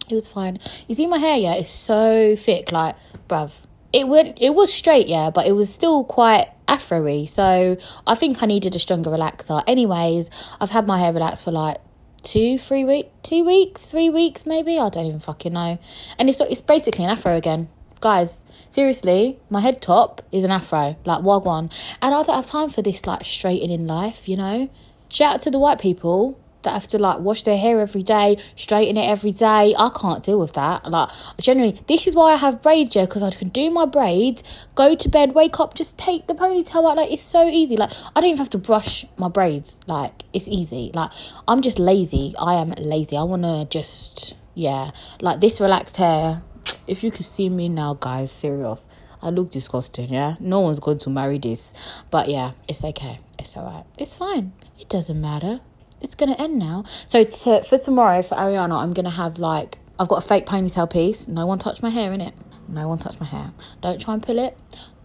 It 0.10 0.15
was 0.15 0.29
fine. 0.29 0.60
You 0.88 0.96
see 0.96 1.06
my 1.08 1.17
hair, 1.17 1.38
yeah? 1.38 1.56
It's 1.56 1.70
so 1.70 2.36
thick, 2.38 2.72
like, 2.72 2.96
bruv. 3.27 3.53
It 3.91 4.08
went. 4.08 4.38
It 4.39 4.53
was 4.53 4.72
straight, 4.72 5.08
yeah, 5.08 5.29
but 5.29 5.48
it 5.48 5.53
was 5.53 5.74
still 5.74 6.03
quite 6.03 6.48
afro-y. 6.67 7.25
So 7.25 7.77
I 8.06 8.15
think 8.15 8.44
I 8.44 8.46
needed 8.46 8.75
a 8.75 8.79
stronger 8.79 9.10
relaxer. 9.10 9.63
Anyways, 9.65 10.29
I've 10.60 10.70
had 10.70 10.88
my 10.88 11.00
hair 11.00 11.13
relaxed 11.13 11.46
for 11.46 11.51
like 11.51 11.77
two, 12.24 12.58
three 12.58 12.84
week, 12.84 13.10
two 13.24 13.44
weeks, 13.44 13.88
three 13.88 14.10
weeks, 14.10 14.46
maybe. 14.46 14.80
I 14.80 14.90
don't 14.90 15.06
even 15.06 15.20
fucking 15.20 15.54
know. 15.54 15.80
And 16.18 16.30
it's 16.30 16.40
it's 16.42 16.62
basically 16.62 17.06
an 17.06 17.12
afro 17.12 17.36
again, 17.36 17.70
guys. 18.02 18.42
Seriously, 18.70 19.40
my 19.50 19.62
head 19.62 19.82
top 19.82 20.22
is 20.32 20.44
an 20.44 20.52
afro, 20.52 20.98
like 21.06 21.22
wagwan, 21.22 21.72
and 22.02 22.14
I 22.14 22.24
don't 22.24 22.36
have 22.36 22.46
time 22.46 22.70
for 22.70 22.82
this 22.82 23.06
like 23.08 23.24
straightening 23.24 23.88
life, 23.88 24.28
you 24.28 24.38
know. 24.38 24.70
Shout 25.10 25.36
out 25.36 25.42
to 25.42 25.52
the 25.52 25.60
white 25.60 25.80
people 25.80 26.38
that 26.64 26.74
have 26.74 26.88
to 26.90 26.98
like 26.98 27.20
wash 27.20 27.44
their 27.44 27.58
hair 27.58 27.80
every 27.80 28.04
day, 28.04 28.38
straighten 28.56 28.98
it 28.98 29.08
every 29.08 29.32
day. 29.32 29.76
I 29.78 29.90
can't 30.00 30.24
deal 30.24 30.40
with 30.40 30.54
that. 30.54 30.90
Like 30.90 31.10
generally, 31.40 31.80
this 31.88 32.08
is 32.08 32.16
why 32.16 32.34
I 32.34 32.36
have 32.36 32.62
braids, 32.62 32.96
yeah, 32.96 33.06
because 33.06 33.24
I 33.24 33.32
can 33.32 33.50
do 33.50 33.70
my 33.70 33.86
braids, 33.86 34.44
go 34.76 34.96
to 34.96 35.10
bed, 35.10 35.34
wake 35.34 35.60
up, 35.60 35.76
just 35.76 35.98
take 35.98 36.28
the 36.28 36.34
ponytail 36.34 36.90
out. 36.90 36.98
Like 36.98 37.12
it's 37.12 37.22
so 37.22 37.48
easy. 37.48 37.78
Like 37.78 37.92
I 38.16 38.22
don't 38.22 38.30
even 38.30 38.38
have 38.38 38.50
to 38.52 38.58
brush 38.58 39.06
my 39.18 39.30
braids. 39.30 39.80
Like 39.88 40.24
it's 40.34 40.48
easy. 40.48 40.92
Like 40.94 41.12
I'm 41.48 41.62
just 41.62 41.80
lazy. 41.80 42.36
I 42.40 42.56
am 42.56 42.72
lazy. 42.78 43.18
I 43.18 43.24
wanna 43.24 43.66
just 43.66 44.36
yeah, 44.54 44.92
like 45.22 45.40
this 45.40 45.62
relaxed 45.62 45.98
hair. 45.98 46.42
If 46.88 47.04
you 47.04 47.12
could 47.12 47.26
see 47.26 47.50
me 47.50 47.70
now, 47.70 47.94
guys, 47.94 48.32
serious. 48.32 48.90
I 49.22 49.30
look 49.30 49.50
disgusting, 49.50 50.14
yeah? 50.14 50.36
No 50.40 50.60
one's 50.60 50.80
going 50.80 51.00
to 51.00 51.10
marry 51.10 51.38
this. 51.38 51.74
But 52.12 52.30
yeah, 52.30 52.52
it's 52.68 52.84
okay. 52.84 53.20
It's 53.40 53.58
alright. 53.58 53.86
It's 53.98 54.16
fine. 54.16 54.54
It 54.80 54.90
doesn't 54.90 55.20
matter 55.20 55.60
it's 56.01 56.16
to 56.36 56.42
end 56.42 56.58
now. 56.60 56.84
So 57.08 57.24
to, 57.24 57.63
for 57.63 57.77
tomorrow, 57.77 58.22
for 58.22 58.36
Ariana, 58.36 58.82
I'm 58.82 58.94
to 59.06 59.12
have 59.12 59.39
like, 59.39 59.80
I've 60.00 60.08
got 60.08 60.24
a 60.24 60.27
fake 60.27 60.46
ponytail 60.46 60.89
piece. 60.89 61.27
No 61.27 61.46
one 61.46 61.60
touched 61.60 61.82
my 61.82 61.89
hair 61.89 62.13
in 62.13 62.22
it. 62.22 62.34
No 62.68 62.88
one 62.88 62.98
touched 62.98 63.20
my 63.20 63.25
hair. 63.25 63.51
Don't 63.82 64.00
try 64.00 64.13
and 64.13 64.22
pull 64.22 64.39
it. 64.39 64.58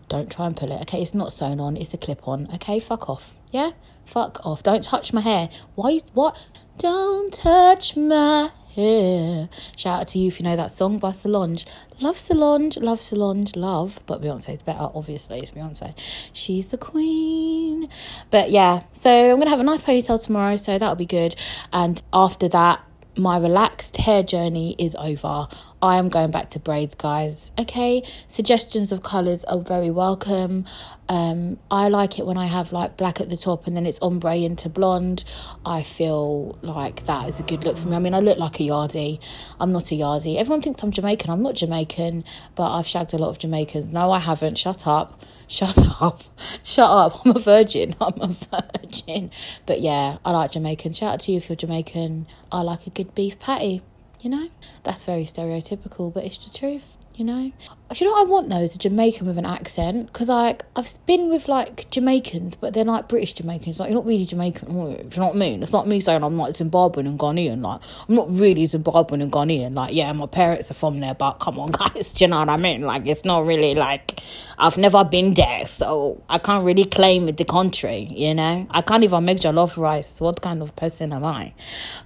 Don't 0.09 0.31
try 0.31 0.47
and 0.47 0.57
pull 0.57 0.71
it. 0.73 0.81
Okay, 0.83 1.01
it's 1.01 1.15
not 1.15 1.33
sewn 1.33 1.61
on. 1.61 1.77
It's 1.77 1.95
a 1.95 1.97
clip 1.97 2.29
on. 2.29 2.49
Okay, 2.55 2.81
fuck 2.81 3.09
off. 3.09 3.35
Yeah, 3.51 3.71
fuck 4.05 4.45
off. 4.45 4.63
Don't 4.63 4.85
touch 4.85 5.13
my 5.13 5.23
hair. 5.23 5.49
Why? 5.75 6.01
What? 6.13 6.39
Don't 6.77 7.33
touch 7.33 7.97
my 7.97 8.51
here. 8.73 9.49
Shout 9.77 10.01
out 10.01 10.07
to 10.09 10.19
you 10.19 10.29
if 10.29 10.41
you 10.41 10.45
know 10.45 10.57
that 10.57 10.73
song 10.73 10.99
by 10.99 11.13
Solange. 11.13 11.67
Love 12.01 12.17
Solange, 12.17 12.79
love 12.79 13.01
Solange, 13.01 13.55
love. 13.55 14.01
But 14.07 14.23
Beyonce's 14.23 14.63
better, 14.63 14.89
obviously. 14.95 15.41
It's 15.41 15.51
Beyonce. 15.51 15.95
She's 16.33 16.69
the 16.69 16.79
queen. 16.79 17.89
But 18.31 18.51
yeah, 18.51 18.85
so 18.93 19.11
I'm 19.11 19.37
going 19.37 19.47
to 19.47 19.51
have 19.51 19.61
a 19.61 19.65
nice 19.65 19.83
ponytail 19.83 20.25
tomorrow, 20.25 20.57
so 20.57 20.79
that'll 20.79 20.95
be 20.95 21.07
good. 21.07 21.37
And 21.73 22.03
after 22.13 22.49
that, 22.49 22.83
my 23.17 23.37
relaxed 23.37 23.99
hair 23.99 24.23
journey 24.23 24.75
is 24.79 24.97
over. 24.99 25.49
I 25.83 25.97
am 25.97 26.11
going 26.11 26.31
back 26.31 26.51
to 26.51 26.61
braids, 26.61 26.95
guys. 26.95 27.51
Okay, 27.59 28.05
suggestions 28.29 28.93
of 28.93 29.03
colours 29.03 29.43
are 29.43 29.59
very 29.59 29.91
welcome. 29.91 30.65
Um, 31.09 31.59
I 31.73 31.89
like 31.89 32.21
it 32.21 32.27
when 32.27 32.39
I 32.39 32.47
have 32.47 32.73
like 32.73 32.97
black 32.97 33.21
at 33.21 33.29
the 33.29 33.37
top 33.37 33.67
and 33.67 33.77
then 33.77 33.85
it's 33.85 33.99
ombre 34.01 34.37
into 34.37 34.69
blonde. 34.69 35.25
I 35.67 35.83
feel 35.83 36.57
like 36.63 37.07
that 37.07 37.29
is 37.29 37.41
a 37.41 37.43
good 37.43 37.65
look 37.65 37.77
for 37.77 37.89
me. 37.89 37.97
I 37.97 37.99
mean, 37.99 38.15
I 38.15 38.21
look 38.21 38.39
like 38.39 38.61
a 38.61 38.63
yardie. 38.63 39.19
I'm 39.59 39.73
not 39.73 39.91
a 39.91 39.97
yardie. 39.97 40.39
Everyone 40.39 40.61
thinks 40.63 40.85
I'm 40.85 40.93
Jamaican. 40.93 41.31
I'm 41.31 41.43
not 41.43 41.57
Jamaican, 41.57 42.27
but 42.55 42.71
I've 42.71 42.87
shagged 42.87 43.13
a 43.15 43.19
lot 43.19 43.31
of 43.31 43.41
Jamaicans. 43.41 43.91
No, 43.91 44.13
I 44.13 44.21
haven't. 44.21 44.59
Shut 44.59 44.87
up. 44.87 45.21
Shut 45.49 45.77
up. 46.01 46.23
Shut 46.63 46.89
up. 46.89 47.27
I'm 47.27 47.35
a 47.35 47.41
virgin. 47.41 47.97
I'm 48.01 48.21
a 48.21 48.29
virgin. 48.29 49.33
But 49.67 49.81
yeah, 49.81 50.19
I 50.25 50.31
like 50.31 50.53
Jamaican. 50.53 50.93
Shout 50.93 51.15
out 51.15 51.21
to 51.21 51.33
you 51.33 51.39
if 51.39 51.49
you're 51.49 51.57
Jamaican. 51.57 52.29
I 52.53 52.63
like 52.63 52.87
a 52.87 52.91
good 52.91 53.17
beef 53.17 53.41
patty 53.41 53.83
you 54.23 54.31
know? 54.31 54.49
That's 54.85 55.05
very 55.05 55.25
stereotypical, 55.25 56.13
but 56.13 56.25
it's 56.25 56.39
the 56.39 56.57
truth, 56.57 56.97
you 57.15 57.25
know? 57.25 57.53
You 58.01 58.07
know 58.07 58.13
what 58.13 58.27
I 58.27 58.31
want 58.31 58.49
though? 58.49 58.61
Is 58.61 58.75
a 58.75 58.79
Jamaican 58.79 59.27
with 59.27 59.39
an 59.39 59.47
accent. 59.47 60.07
Because 60.07 60.29
like 60.29 60.65
I've 60.77 60.99
been 61.07 61.31
with 61.31 61.49
like 61.49 61.91
Jamaicans, 61.91 62.57
but 62.57 62.75
they're 62.75 62.85
like 62.85 63.09
British 63.09 63.33
Jamaicans. 63.35 63.81
Like 63.81 63.91
you're 63.91 63.99
not 63.99 64.07
really 64.07 64.25
Jamaican? 64.25 64.69
Do 64.69 64.75
you 64.75 65.21
know 65.21 65.27
what 65.27 65.35
I 65.35 65.39
mean? 65.39 65.63
It's 65.63 65.73
not 65.73 65.87
me 65.87 66.01
saying 66.01 66.23
I'm 66.23 66.37
like 66.37 66.55
Zimbabwean 66.55 67.07
and 67.07 67.19
Ghanaian. 67.19 67.63
Like 67.63 67.81
I'm 68.09 68.15
not 68.15 68.31
really 68.31 68.67
Zimbabwean 68.67 69.23
and 69.23 69.33
Ghanaian. 69.33 69.75
Like 69.75 69.95
yeah, 69.95 70.13
my 70.13 70.27
parents 70.27 70.71
are 70.71 70.75
from 70.75 71.01
there, 71.01 71.15
but 71.15 71.35
come 71.35 71.59
on, 71.59 71.71
guys, 71.73 72.13
do 72.13 72.25
you 72.25 72.29
know 72.29 72.39
what 72.39 72.49
I 72.49 72.57
mean? 72.57 72.83
Like 72.83 73.07
it's 73.07 73.25
not 73.25 73.47
really 73.47 73.75
like 73.75 74.21
I've 74.59 74.79
never 74.79 75.05
been 75.05 75.35
there, 75.35 75.67
so 75.67 76.23
I 76.29 76.39
can't 76.39 76.65
really 76.65 76.85
claim 76.85 77.27
the 77.27 77.45
country. 77.45 78.07
You 78.11 78.35
know, 78.35 78.67
I 78.71 78.83
can't 78.83 79.05
even 79.05 79.25
make 79.25 79.39
jollof 79.39 79.77
rice. 79.77 80.21
What 80.21 80.41
kind 80.41 80.63
of 80.63 80.77
person 80.77 81.13
am 81.13 81.25
I? 81.25 81.55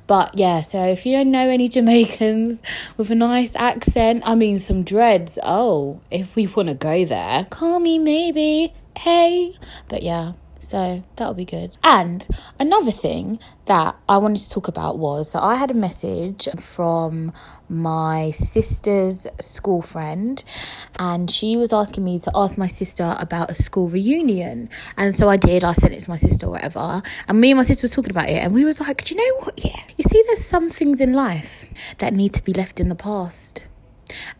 But 0.07 0.38
yeah, 0.38 0.62
so 0.62 0.85
if 0.85 1.05
you 1.05 1.12
don't 1.12 1.31
know 1.31 1.49
any 1.49 1.69
Jamaicans 1.69 2.62
with 2.97 3.11
a 3.11 3.14
nice 3.14 3.55
accent, 3.57 4.23
I 4.25 4.35
mean 4.35 4.59
some 4.59 4.83
dreads. 4.85 5.38
Oh 5.43 5.75
if 6.11 6.35
we 6.37 6.47
want 6.47 6.68
to 6.68 6.75
go 6.75 7.04
there, 7.04 7.47
call 7.50 7.78
me 7.78 7.99
maybe. 7.99 8.75
Hey. 8.97 9.54
But 9.88 10.02
yeah, 10.02 10.33
so 10.66 11.00
that'll 11.14 11.35
be 11.35 11.45
good. 11.45 11.76
And 11.85 12.26
another 12.59 12.90
thing 12.90 13.38
that 13.66 13.95
I 14.09 14.16
wanted 14.18 14.40
to 14.40 14.50
talk 14.50 14.66
about 14.66 14.99
was 14.99 15.30
so 15.30 15.38
I 15.38 15.54
had 15.54 15.71
a 15.71 15.75
message 15.75 16.49
from 16.59 17.33
my 17.68 18.30
sister's 18.30 19.28
school 19.38 19.80
friend, 19.80 20.42
and 20.99 21.30
she 21.30 21.56
was 21.56 21.73
asking 21.73 22.04
me 22.04 22.18
to 22.21 22.33
ask 22.35 22.59
my 22.59 22.66
sister 22.66 23.16
about 23.21 23.50
a 23.50 23.54
school 23.54 23.88
reunion. 23.88 24.68
And 24.97 25.14
so 25.14 25.28
I 25.28 25.37
did, 25.37 25.62
I 25.62 25.73
sent 25.73 25.95
it 25.95 26.00
to 26.00 26.11
my 26.11 26.16
sister 26.16 26.47
or 26.47 26.50
whatever. 26.50 27.02
And 27.28 27.40
me 27.40 27.52
and 27.52 27.59
my 27.59 27.62
sister 27.64 27.87
were 27.87 27.95
talking 27.95 28.11
about 28.11 28.28
it, 28.28 28.42
and 28.42 28.52
we 28.52 28.64
was 28.64 28.80
like, 28.80 29.04
Do 29.04 29.14
you 29.14 29.21
know 29.21 29.37
what? 29.45 29.64
Yeah. 29.64 29.80
You 29.97 30.02
see, 30.02 30.23
there's 30.26 30.45
some 30.45 30.68
things 30.68 31.00
in 31.00 31.12
life 31.12 31.68
that 31.99 32.12
need 32.12 32.33
to 32.35 32.42
be 32.42 32.52
left 32.52 32.80
in 32.80 32.88
the 32.88 32.97
past. 32.97 33.66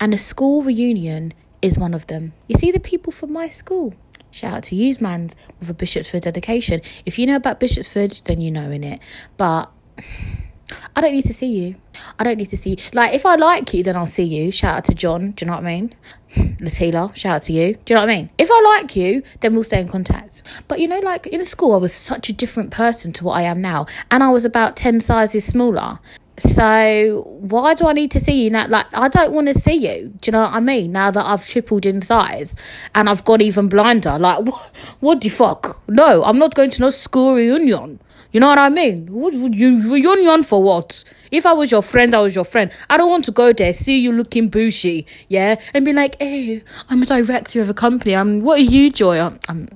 And 0.01 0.15
a 0.15 0.19
school 0.19 0.63
reunion 0.63 1.33
is 1.63 1.79
one 1.79 1.95
of 1.95 2.07
them. 2.07 2.33
You 2.49 2.57
see 2.57 2.71
the 2.71 2.81
people 2.81 3.13
from 3.13 3.33
my 3.33 3.49
school. 3.49 3.95
Shout 4.31 4.53
out 4.53 4.63
to 4.65 4.77
Usmans 4.77 5.35
with 5.59 5.71
a 5.71 5.75
Bishopsford 5.75 6.23
dedication. 6.23 6.83
If 7.07 7.19
you 7.19 7.27
know 7.27 7.37
about 7.37 7.59
Bishopsford, 7.59 8.21
then 8.25 8.41
you 8.41 8.51
know 8.51 8.71
in 8.71 8.85
it. 8.85 9.01
But 9.37 9.71
I 10.97 11.01
don't 11.01 11.13
need 11.13 11.25
to 11.27 11.35
see 11.35 11.47
you. 11.47 11.77
I 12.19 12.25
don't 12.25 12.37
need 12.37 12.51
to 12.51 12.57
see 12.57 12.71
you. 12.71 12.77
Like, 12.93 13.15
if 13.15 13.25
I 13.25 13.37
like 13.37 13.73
you, 13.73 13.83
then 13.83 13.97
I'll 13.97 14.07
see 14.07 14.25
you. 14.25 14.51
Shout 14.51 14.79
out 14.79 14.85
to 14.87 14.95
John. 14.95 15.31
Do 15.33 15.45
you 15.45 15.51
know 15.51 15.57
what 15.57 15.65
I 15.65 15.67
mean? 15.67 15.95
Latila, 16.59 17.15
shout 17.15 17.37
out 17.37 17.43
to 17.43 17.53
you. 17.53 17.75
Do 17.85 17.93
you 17.93 17.95
know 17.95 18.03
what 18.03 18.11
I 18.11 18.17
mean? 18.17 18.31
If 18.37 18.49
I 18.51 18.61
like 18.79 18.97
you, 18.97 19.23
then 19.41 19.55
we'll 19.55 19.65
stay 19.65 19.81
in 19.81 19.89
contact. 19.89 20.43
But 20.69 20.81
you 20.81 20.89
know, 20.89 20.99
like 20.99 21.27
in 21.29 21.45
school, 21.45 21.75
I 21.75 21.77
was 21.77 21.95
such 21.95 22.29
a 22.29 22.33
different 22.33 22.71
person 22.71 23.13
to 23.15 23.25
what 23.25 23.37
I 23.37 23.43
am 23.43 23.61
now. 23.61 23.87
And 24.11 24.23
I 24.23 24.31
was 24.31 24.45
about 24.45 24.77
10 24.77 25.01
sizes 25.01 25.45
smaller. 25.45 26.01
So 26.39 27.25
why 27.41 27.75
do 27.75 27.87
I 27.87 27.93
need 27.93 28.11
to 28.11 28.21
see 28.21 28.45
you 28.45 28.51
now? 28.51 28.67
Like 28.69 28.87
I 28.93 29.09
don't 29.09 29.33
want 29.33 29.49
to 29.49 29.55
see 29.55 29.75
you. 29.75 30.09
Do 30.21 30.29
you 30.29 30.33
know 30.33 30.43
what 30.43 30.53
I 30.53 30.61
mean? 30.61 30.93
Now 30.93 31.11
that 31.11 31.25
I've 31.25 31.47
tripled 31.47 31.87
in 31.87 32.03
size 32.03 32.55
and 32.95 33.09
I've 33.09 33.25
got 33.25 33.41
even 33.41 33.69
blinder. 33.69 34.19
Like 34.19 34.45
what, 34.45 34.71
what 35.01 35.21
the 35.23 35.31
fuck? 35.31 35.81
No, 35.89 36.25
I'm 36.25 36.39
not 36.39 36.55
going 36.55 36.71
to 36.71 36.83
no 36.83 36.91
school 36.91 37.35
reunion. 37.35 38.01
You 38.33 38.41
know 38.41 38.49
what 38.49 38.59
I 38.59 38.69
mean? 38.69 39.07
What 39.07 39.33
would 39.35 39.55
you 39.55 39.91
reunion 39.91 40.43
for 40.43 40.63
what? 40.63 41.05
If 41.31 41.47
I 41.47 41.55
was 41.55 41.71
your 41.71 41.81
friend, 41.81 42.15
I 42.15 42.19
was 42.19 42.35
your 42.35 42.45
friend. 42.45 42.71
I 42.91 42.99
don't 42.99 43.09
want 43.09 43.25
to 43.27 43.33
go 43.33 43.53
there, 43.53 43.73
see 43.73 43.99
you 43.99 44.13
looking 44.13 44.49
bushy, 44.49 45.07
yeah, 45.29 45.57
and 45.73 45.85
be 45.85 45.93
like, 45.93 46.17
hey, 46.19 46.63
I'm 46.91 47.03
a 47.03 47.07
director 47.07 47.63
of 47.63 47.71
a 47.71 47.75
company. 47.75 48.15
I'm 48.15 48.43
what 48.43 48.59
are 48.59 48.63
you, 48.63 48.91
Joy? 48.91 49.21
I'm 49.21 49.41
I'm, 49.49 49.69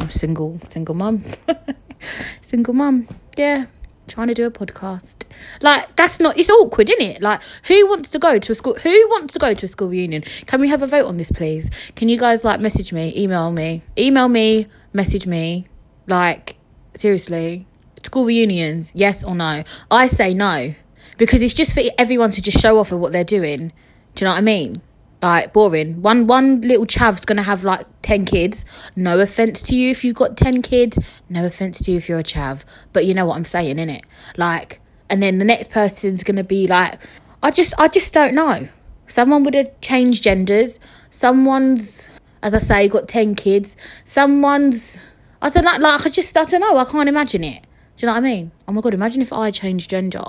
I'm 0.00 0.10
single, 0.10 0.58
single 0.70 0.96
mum. 0.96 1.22
single 2.42 2.74
mum. 2.74 3.06
Yeah 3.36 3.66
trying 4.06 4.28
to 4.28 4.34
do 4.34 4.46
a 4.46 4.50
podcast. 4.50 5.22
Like 5.60 5.94
that's 5.96 6.20
not 6.20 6.38
it's 6.38 6.50
awkward, 6.50 6.90
isn't 6.90 7.02
it? 7.02 7.22
Like 7.22 7.40
who 7.66 7.86
wants 7.88 8.10
to 8.10 8.18
go 8.18 8.38
to 8.38 8.52
a 8.52 8.54
school 8.54 8.74
who 8.74 9.08
wants 9.10 9.32
to 9.34 9.38
go 9.38 9.54
to 9.54 9.66
a 9.66 9.68
school 9.68 9.88
reunion? 9.88 10.22
Can 10.46 10.60
we 10.60 10.68
have 10.68 10.82
a 10.82 10.86
vote 10.86 11.06
on 11.06 11.16
this 11.16 11.32
please? 11.32 11.70
Can 11.96 12.08
you 12.08 12.18
guys 12.18 12.44
like 12.44 12.60
message 12.60 12.92
me, 12.92 13.12
email 13.16 13.50
me, 13.50 13.82
email 13.98 14.28
me, 14.28 14.66
message 14.92 15.26
me? 15.26 15.66
Like 16.06 16.56
seriously. 16.94 17.66
School 18.02 18.26
reunions, 18.26 18.92
yes 18.94 19.24
or 19.24 19.34
no? 19.34 19.64
I 19.90 20.08
say 20.08 20.34
no. 20.34 20.74
Because 21.16 21.42
it's 21.42 21.54
just 21.54 21.74
for 21.74 21.82
everyone 21.96 22.32
to 22.32 22.42
just 22.42 22.60
show 22.60 22.78
off 22.78 22.92
of 22.92 22.98
what 22.98 23.12
they're 23.12 23.24
doing. 23.24 23.72
Do 24.14 24.24
you 24.24 24.26
know 24.26 24.32
what 24.32 24.38
I 24.38 24.42
mean? 24.42 24.82
Like 25.24 25.54
boring. 25.54 26.02
One 26.02 26.26
one 26.26 26.60
little 26.60 26.84
chav's 26.84 27.24
gonna 27.24 27.42
have 27.42 27.64
like 27.64 27.86
ten 28.02 28.26
kids. 28.26 28.66
No 28.94 29.20
offense 29.20 29.62
to 29.62 29.74
you 29.74 29.90
if 29.90 30.04
you've 30.04 30.14
got 30.14 30.36
ten 30.36 30.60
kids. 30.60 30.98
No 31.30 31.46
offense 31.46 31.78
to 31.82 31.90
you 31.90 31.96
if 31.96 32.08
you're 32.10 32.18
a 32.18 32.24
chav. 32.24 32.64
But 32.92 33.06
you 33.06 33.14
know 33.14 33.24
what 33.24 33.36
I'm 33.36 33.46
saying, 33.46 33.76
innit? 33.76 34.02
Like, 34.36 34.80
and 35.08 35.22
then 35.22 35.38
the 35.38 35.44
next 35.46 35.70
person's 35.70 36.22
gonna 36.24 36.44
be 36.44 36.66
like, 36.66 37.00
I 37.42 37.50
just 37.50 37.72
I 37.78 37.88
just 37.88 38.12
don't 38.12 38.34
know. 38.34 38.68
Someone 39.06 39.44
would 39.44 39.54
have 39.54 39.80
changed 39.80 40.22
genders. 40.22 40.78
Someone's, 41.08 42.08
as 42.42 42.54
I 42.54 42.58
say, 42.58 42.88
got 42.88 43.08
ten 43.08 43.34
kids. 43.34 43.78
Someone's, 44.04 45.00
I 45.40 45.48
don't 45.48 45.64
know. 45.64 45.78
Like 45.78 46.06
I 46.06 46.10
just 46.10 46.36
I 46.36 46.44
don't 46.44 46.60
know. 46.60 46.76
I 46.76 46.84
can't 46.84 47.08
imagine 47.08 47.44
it. 47.44 47.63
Do 48.04 48.08
you 48.08 48.16
know 48.16 48.20
what 48.20 48.28
I 48.28 48.34
mean? 48.34 48.52
Oh 48.68 48.72
my 48.72 48.80
god, 48.82 48.92
imagine 48.92 49.22
if 49.22 49.32
I 49.32 49.50
changed 49.50 49.88
gender. 49.88 50.22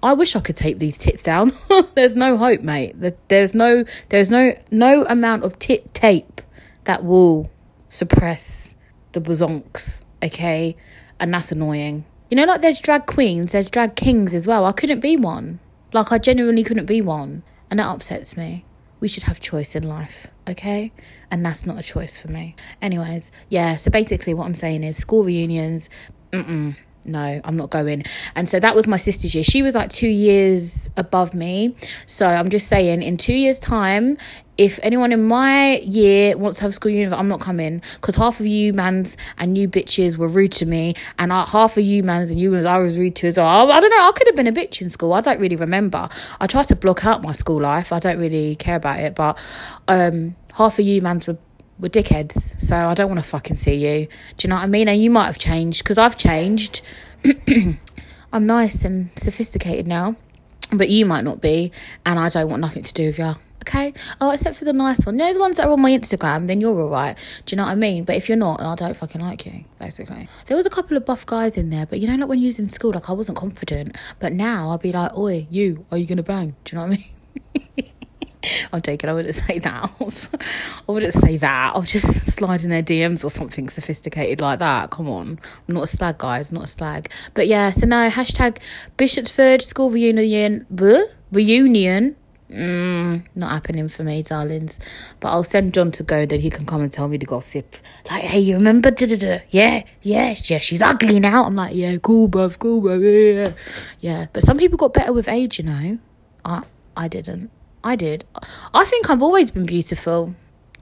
I 0.00 0.12
wish 0.12 0.36
I 0.36 0.40
could 0.40 0.54
tape 0.54 0.78
these 0.78 0.96
tits 0.96 1.24
down. 1.24 1.52
there's 1.96 2.14
no 2.14 2.36
hope, 2.36 2.60
mate. 2.60 2.94
There's 3.26 3.52
no 3.52 3.84
there's 4.10 4.30
no 4.30 4.56
no 4.70 5.04
amount 5.06 5.42
of 5.42 5.58
tit 5.58 5.92
tape 5.92 6.40
that 6.84 7.02
will 7.02 7.50
suppress 7.88 8.76
the 9.10 9.20
bozonks, 9.20 10.04
okay? 10.22 10.76
And 11.18 11.34
that's 11.34 11.50
annoying. 11.50 12.04
You 12.30 12.36
know, 12.36 12.44
like 12.44 12.60
there's 12.60 12.78
drag 12.78 13.06
queens, 13.06 13.50
there's 13.50 13.68
drag 13.68 13.96
kings 13.96 14.32
as 14.32 14.46
well. 14.46 14.64
I 14.64 14.70
couldn't 14.70 15.00
be 15.00 15.16
one. 15.16 15.58
Like 15.92 16.12
I 16.12 16.18
genuinely 16.18 16.62
couldn't 16.62 16.86
be 16.86 17.00
one. 17.00 17.42
And 17.72 17.80
that 17.80 17.88
upsets 17.88 18.36
me. 18.36 18.64
We 19.00 19.08
should 19.08 19.24
have 19.24 19.40
choice 19.40 19.74
in 19.74 19.82
life, 19.82 20.28
okay? 20.46 20.92
And 21.32 21.44
that's 21.44 21.66
not 21.66 21.76
a 21.76 21.82
choice 21.82 22.20
for 22.20 22.28
me. 22.28 22.54
Anyways, 22.80 23.32
yeah, 23.48 23.74
so 23.78 23.90
basically 23.90 24.32
what 24.32 24.46
I'm 24.46 24.54
saying 24.54 24.84
is 24.84 24.96
school 24.96 25.24
reunions, 25.24 25.90
mm-mm 26.32 26.76
no, 27.06 27.40
I'm 27.44 27.56
not 27.56 27.70
going. 27.70 28.04
And 28.34 28.48
so 28.48 28.60
that 28.60 28.74
was 28.74 28.86
my 28.86 28.96
sister's 28.96 29.34
year. 29.34 29.44
She 29.44 29.62
was 29.62 29.74
like 29.74 29.90
two 29.90 30.08
years 30.08 30.90
above 30.96 31.34
me. 31.34 31.74
So 32.06 32.26
I'm 32.26 32.50
just 32.50 32.68
saying, 32.68 33.02
in 33.02 33.16
two 33.16 33.34
years' 33.34 33.58
time, 33.58 34.18
if 34.58 34.80
anyone 34.82 35.12
in 35.12 35.24
my 35.24 35.78
year 35.78 36.36
wants 36.36 36.58
to 36.58 36.64
have 36.64 36.74
school 36.74 36.90
union, 36.90 37.12
I'm 37.12 37.28
not 37.28 37.40
coming 37.40 37.82
because 38.00 38.14
half 38.14 38.40
of 38.40 38.46
you 38.46 38.72
mans 38.72 39.16
and 39.36 39.56
you 39.56 39.68
bitches 39.68 40.16
were 40.16 40.28
rude 40.28 40.52
to 40.52 40.66
me, 40.66 40.94
and 41.18 41.32
I, 41.32 41.44
half 41.44 41.76
of 41.76 41.84
you 41.84 42.02
mans 42.02 42.30
and 42.30 42.40
you 42.40 42.50
mans 42.50 42.64
I 42.64 42.78
was 42.78 42.96
rude 42.98 43.16
to 43.16 43.28
as 43.28 43.36
well. 43.36 43.46
I, 43.46 43.76
I 43.76 43.80
don't 43.80 43.90
know. 43.90 44.08
I 44.08 44.12
could 44.12 44.26
have 44.28 44.36
been 44.36 44.46
a 44.46 44.52
bitch 44.52 44.80
in 44.80 44.90
school. 44.90 45.12
I 45.12 45.20
don't 45.20 45.40
really 45.40 45.56
remember. 45.56 46.08
I 46.40 46.46
tried 46.46 46.68
to 46.68 46.76
block 46.76 47.04
out 47.04 47.22
my 47.22 47.32
school 47.32 47.60
life. 47.60 47.92
I 47.92 47.98
don't 47.98 48.18
really 48.18 48.56
care 48.56 48.76
about 48.76 49.00
it, 49.00 49.14
but 49.14 49.38
um, 49.88 50.36
half 50.54 50.78
of 50.78 50.84
you 50.86 51.02
mans 51.02 51.26
were 51.26 51.36
were 51.78 51.88
dickheads. 51.88 52.60
So 52.60 52.76
I 52.76 52.94
don't 52.94 53.08
want 53.08 53.22
to 53.22 53.28
fucking 53.28 53.56
see 53.56 53.74
you. 53.74 54.06
Do 54.36 54.46
you 54.46 54.48
know 54.48 54.56
what 54.56 54.64
I 54.64 54.66
mean? 54.66 54.88
And 54.88 55.02
you 55.02 55.10
might 55.10 55.26
have 55.26 55.38
changed 55.38 55.82
because 55.82 55.98
I've 55.98 56.16
changed. 56.16 56.82
I'm 58.32 58.46
nice 58.46 58.84
and 58.84 59.10
sophisticated 59.16 59.86
now, 59.86 60.16
but 60.72 60.88
you 60.88 61.06
might 61.06 61.24
not 61.24 61.40
be, 61.40 61.72
and 62.04 62.18
I 62.18 62.28
don't 62.28 62.48
want 62.48 62.60
nothing 62.60 62.82
to 62.82 62.92
do 62.92 63.06
with 63.06 63.18
you. 63.18 63.34
Okay? 63.62 63.94
Oh, 64.20 64.30
except 64.30 64.56
for 64.56 64.64
the 64.64 64.72
nice 64.72 65.04
one. 65.04 65.16
Know, 65.16 65.32
the 65.32 65.40
ones 65.40 65.56
that 65.56 65.66
are 65.66 65.72
on 65.72 65.80
my 65.80 65.90
Instagram, 65.90 66.46
then 66.46 66.60
you're 66.60 66.78
alright. 66.78 67.16
Do 67.46 67.54
you 67.54 67.56
know 67.56 67.64
what 67.64 67.72
I 67.72 67.74
mean? 67.74 68.04
But 68.04 68.16
if 68.16 68.28
you're 68.28 68.36
not, 68.36 68.60
I 68.60 68.74
don't 68.76 68.96
fucking 68.96 69.20
like 69.20 69.44
you, 69.44 69.64
basically. 69.80 70.28
There 70.46 70.56
was 70.56 70.66
a 70.66 70.70
couple 70.70 70.96
of 70.96 71.04
buff 71.04 71.26
guys 71.26 71.56
in 71.56 71.70
there, 71.70 71.86
but 71.86 71.98
you 71.98 72.06
know, 72.06 72.14
like 72.14 72.28
when 72.28 72.38
you 72.38 72.46
was 72.46 72.60
in 72.60 72.68
school, 72.68 72.92
like 72.92 73.10
I 73.10 73.12
wasn't 73.12 73.38
confident. 73.38 73.96
But 74.20 74.32
now 74.32 74.70
I'd 74.70 74.82
be 74.82 74.92
like, 74.92 75.16
oi, 75.16 75.48
you, 75.50 75.84
are 75.90 75.98
you 75.98 76.06
gonna 76.06 76.22
bang? 76.22 76.54
Do 76.64 76.76
you 76.76 76.82
know 76.82 76.88
what 76.88 76.98
I 76.98 77.70
mean? 77.76 77.92
I'm 78.72 78.82
joking. 78.82 79.10
I 79.10 79.12
wouldn't 79.12 79.34
say 79.46 79.58
that. 79.58 79.92
I 80.88 80.92
wouldn't 80.92 81.14
say 81.14 81.36
that. 81.36 81.72
I'll 81.74 81.82
just 81.82 82.32
slide 82.32 82.64
in 82.64 82.70
their 82.70 82.82
DMs 82.82 83.24
or 83.24 83.30
something 83.30 83.68
sophisticated 83.68 84.40
like 84.40 84.58
that. 84.58 84.90
Come 84.90 85.08
on. 85.08 85.38
I'm 85.68 85.74
not 85.74 85.84
a 85.84 85.86
slag, 85.86 86.18
guys. 86.18 86.52
Not 86.52 86.64
a 86.64 86.68
slag. 86.68 87.10
But 87.34 87.46
yeah, 87.46 87.70
so 87.70 87.86
now 87.86 88.08
hashtag 88.08 88.58
Bishopsford 88.96 89.62
School 89.62 89.90
Reunion. 89.90 90.66
Bleh, 90.72 91.04
reunion. 91.32 92.16
Mm, 92.50 93.26
not 93.34 93.50
happening 93.50 93.88
for 93.88 94.04
me, 94.04 94.22
darlings. 94.22 94.78
But 95.20 95.30
I'll 95.30 95.44
send 95.44 95.74
John 95.74 95.90
to 95.92 96.02
go, 96.02 96.26
then 96.26 96.40
he 96.40 96.50
can 96.50 96.64
come 96.64 96.80
and 96.80 96.92
tell 96.92 97.08
me 97.08 97.16
the 97.16 97.26
gossip. 97.26 97.76
Like, 98.10 98.22
hey, 98.22 98.38
you 98.40 98.54
remember? 98.54 98.90
Da-da-da. 98.90 99.40
Yeah, 99.50 99.82
yeah, 100.02 100.34
yeah, 100.44 100.58
she's 100.58 100.82
ugly 100.82 101.18
now. 101.18 101.44
I'm 101.44 101.56
like, 101.56 101.74
yeah, 101.74 101.96
cool, 101.96 102.28
bruv, 102.28 102.58
cool, 102.58 102.82
bruv, 102.82 103.02
yeah. 103.46 103.52
Yeah, 104.00 104.26
but 104.32 104.42
some 104.42 104.58
people 104.58 104.78
got 104.78 104.94
better 104.94 105.12
with 105.12 105.28
age, 105.28 105.58
you 105.58 105.64
know. 105.64 105.98
I, 106.44 106.62
I 106.96 107.08
didn't. 107.08 107.50
I 107.84 107.96
did. 107.96 108.24
I 108.74 108.84
think 108.84 109.10
I've 109.10 109.22
always 109.22 109.50
been 109.50 109.66
beautiful. 109.66 110.34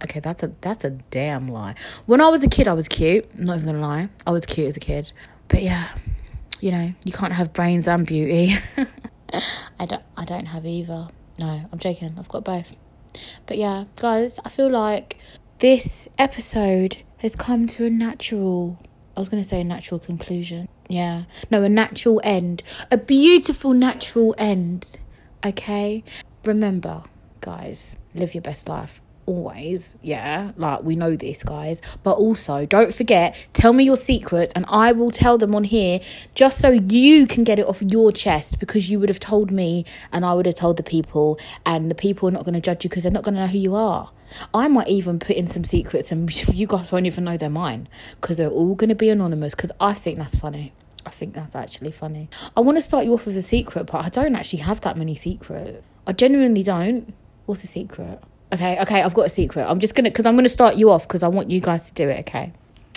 Okay, 0.02 0.20
that's 0.20 0.42
a 0.42 0.52
that's 0.61 0.85
a 0.85 0.90
damn 0.90 1.48
lie. 1.48 1.74
When 2.07 2.20
I 2.20 2.28
was 2.28 2.42
a 2.44 2.48
kid, 2.48 2.68
I 2.68 2.72
was 2.72 2.88
cute. 2.88 3.28
I'm 3.37 3.44
not 3.44 3.57
even 3.57 3.66
gonna 3.66 3.80
lie. 3.80 4.09
I 4.26 4.30
was 4.30 4.46
cute 4.46 4.68
as 4.68 4.76
a 4.76 4.80
kid. 4.80 5.12
But 5.48 5.62
yeah, 5.62 5.88
you 6.61 6.70
know, 6.70 6.92
you 7.04 7.12
can't 7.12 7.33
have 7.33 7.52
brains 7.52 7.87
and 7.88 8.07
beauty. 8.07 8.57
I 9.78 9.87
don't 9.87 10.02
I 10.16 10.24
don't 10.24 10.46
have 10.46 10.66
either. 10.66 11.09
No, 11.40 11.68
I'm 11.72 11.78
joking. 11.78 12.14
I've 12.18 12.28
got 12.28 12.44
both. 12.44 12.76
But 13.46 13.59
yeah, 13.59 13.85
guys, 13.96 14.40
I 14.44 14.48
feel 14.48 14.70
like 14.70 15.18
this 15.59 16.09
episode 16.18 16.98
has 17.18 17.37
come 17.37 17.66
to 17.68 17.87
a 17.87 17.90
natural 17.90 18.78
I 19.16 19.20
was 19.20 19.28
to 19.28 19.44
say 19.44 19.61
a 19.61 19.64
natural 19.64 20.00
conclusion. 20.00 20.68
Yeah. 20.88 21.24
No, 21.50 21.62
a 21.62 21.68
natural 21.68 22.20
end. 22.24 22.62
A 22.90 22.96
beautiful 22.96 23.72
natural 23.72 24.35
end. 24.38 24.98
Okay? 25.44 26.02
Remember, 26.46 27.02
guys, 27.40 27.96
live 28.14 28.35
your 28.35 28.42
best 28.42 28.68
life. 28.68 29.00
always, 29.26 29.96
yeah, 30.02 30.52
like 30.57 30.83
we 30.83 30.96
know 30.96 31.16
this, 31.16 31.42
guys. 31.42 31.80
But 32.02 32.12
also, 32.18 32.66
don't 32.66 32.94
forget, 32.94 33.35
tell 33.52 33.72
me 33.72 33.85
your 33.85 33.96
secrets 33.96 34.52
and 34.54 34.64
I 34.68 34.92
will 34.92 35.11
tell 35.11 35.38
them 35.38 35.54
on 35.54 35.64
here 35.64 36.00
just 36.35 36.61
so 36.61 36.70
you 36.70 37.26
can 37.26 37.44
get 37.44 37.59
it 37.59 37.66
off 37.66 37.80
your 37.83 38.12
chest 38.12 38.59
because 38.59 38.90
you 38.90 39.00
would 39.00 39.09
have 39.09 39.20
told 39.20 39.50
me 39.50 39.85
and 40.12 40.24
I 40.24 40.35
would 40.35 40.46
have 40.46 40.54
told 40.54 40.76
the 40.76 40.83
people, 40.83 41.38
and 41.64 41.90
the 41.90 41.94
people 41.94 42.28
are 42.28 42.33
not 42.33 42.44
going 42.44 42.54
to 42.54 42.61
judge 42.61 42.85
you 42.85 42.90
because 42.90 43.04
they're 43.04 43.12
not 43.12 43.24
going 43.24 43.35
to 43.35 43.40
know 43.40 43.46
who 43.46 43.59
you 43.59 43.74
are. 43.74 44.11
I 44.52 44.68
might 44.68 44.88
even 44.88 45.18
put 45.18 45.37
in 45.37 45.46
some 45.46 45.64
secrets 45.64 46.11
and 46.12 46.30
you 46.54 46.66
guys 46.66 46.92
won't 46.92 47.07
even 47.07 47.24
know 47.24 47.37
they're 47.37 47.50
mine 47.50 47.88
because 48.20 48.37
they're 48.38 48.48
all 48.50 48.74
going 48.74 48.88
to 48.90 48.94
be 48.94 49.09
anonymous 49.09 49.54
because 49.54 49.72
I 49.80 49.94
think 49.94 50.18
that's 50.18 50.37
funny. 50.37 50.72
I 51.07 51.11
think 51.11 51.35
that's 51.35 51.54
actually 51.54 51.92
funny. 51.92 52.30
I 52.57 52.61
want 52.61 52.78
to 52.78 52.83
start 52.83 53.04
you 53.04 53.12
off 53.12 53.26
with 53.26 53.37
a 53.37 53.42
secret, 53.42 53.85
but 53.85 54.04
I 54.04 54.09
don't 54.09 54.35
actually 54.35 54.61
have 54.61 54.80
that 54.83 54.96
many 54.96 55.14
secrets. 55.14 55.87
I 56.06 56.12
genuinely 56.12 56.62
don't. 56.62 57.14
What's 57.46 57.62
the 57.62 57.66
secret? 57.66 58.20
Okay, 58.52 58.80
okay, 58.80 59.02
I've 59.02 59.14
got 59.14 59.26
a 59.26 59.30
secret. 59.30 59.66
I'm 59.68 59.80
just 59.80 59.94
gonna 59.94 60.10
because 60.10 60.26
I'm 60.26 60.36
gonna 60.36 60.48
start 60.48 60.76
you 60.76 60.90
off 60.90 61.08
because 61.08 61.22
I 61.22 61.28
want 61.28 61.50
you 61.50 61.60
guys 61.60 61.90
to 61.90 61.94
do 61.94 62.08
it. 62.08 62.20
Okay, 62.20 62.52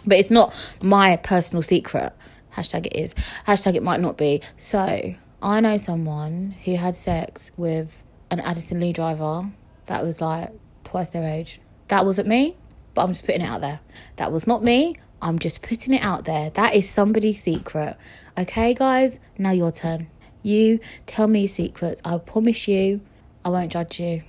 but 0.06 0.18
it's 0.18 0.30
not 0.30 0.54
my 0.82 1.18
personal 1.18 1.62
secret. 1.62 2.14
Hashtag 2.56 2.88
it 2.88 2.96
is. 2.96 3.14
Hashtag 3.46 3.76
it 3.76 3.84
might 3.84 4.00
not 4.00 4.18
be. 4.18 4.42
So 4.58 5.14
I 5.42 5.60
know 5.60 5.78
someone 5.78 6.56
who 6.64 6.76
had 6.76 6.96
sex 6.96 7.52
with 7.58 8.04
an 8.32 8.40
Addison 8.40 8.80
Lee 8.80 8.94
driver 8.94 9.50
that 9.86 10.04
was 10.04 10.22
like 10.22 10.52
twice 10.84 11.10
their 11.10 11.28
age. 11.28 11.62
That 11.88 12.06
wasn't 12.06 12.28
me, 12.28 12.56
but 12.94 13.04
I'm 13.04 13.14
just 13.14 13.26
putting 13.26 13.42
it 13.42 13.46
out 13.46 13.62
there. 13.62 13.80
That 14.18 14.32
was 14.32 14.48
not 14.48 14.64
me. 14.64 14.96
I'm 15.22 15.40
just 15.40 15.62
putting 15.62 15.94
it 15.94 16.04
out 16.04 16.26
there. 16.26 16.50
That 16.52 16.76
is 16.76 16.90
somebody's 16.90 17.42
secret. 17.42 17.98
Okay, 18.38 18.74
guys, 18.74 19.20
now 19.38 19.52
your 19.52 19.72
turn. 19.72 20.10
You 20.48 20.80
tell 21.08 21.28
me 21.28 21.42
your 21.42 21.50
secrets. 21.50 22.02
I 22.06 22.18
promise 22.20 22.70
you, 22.70 23.02
I 23.44 23.50
won't 23.50 23.70
judge 23.70 24.00
you. 24.00 24.24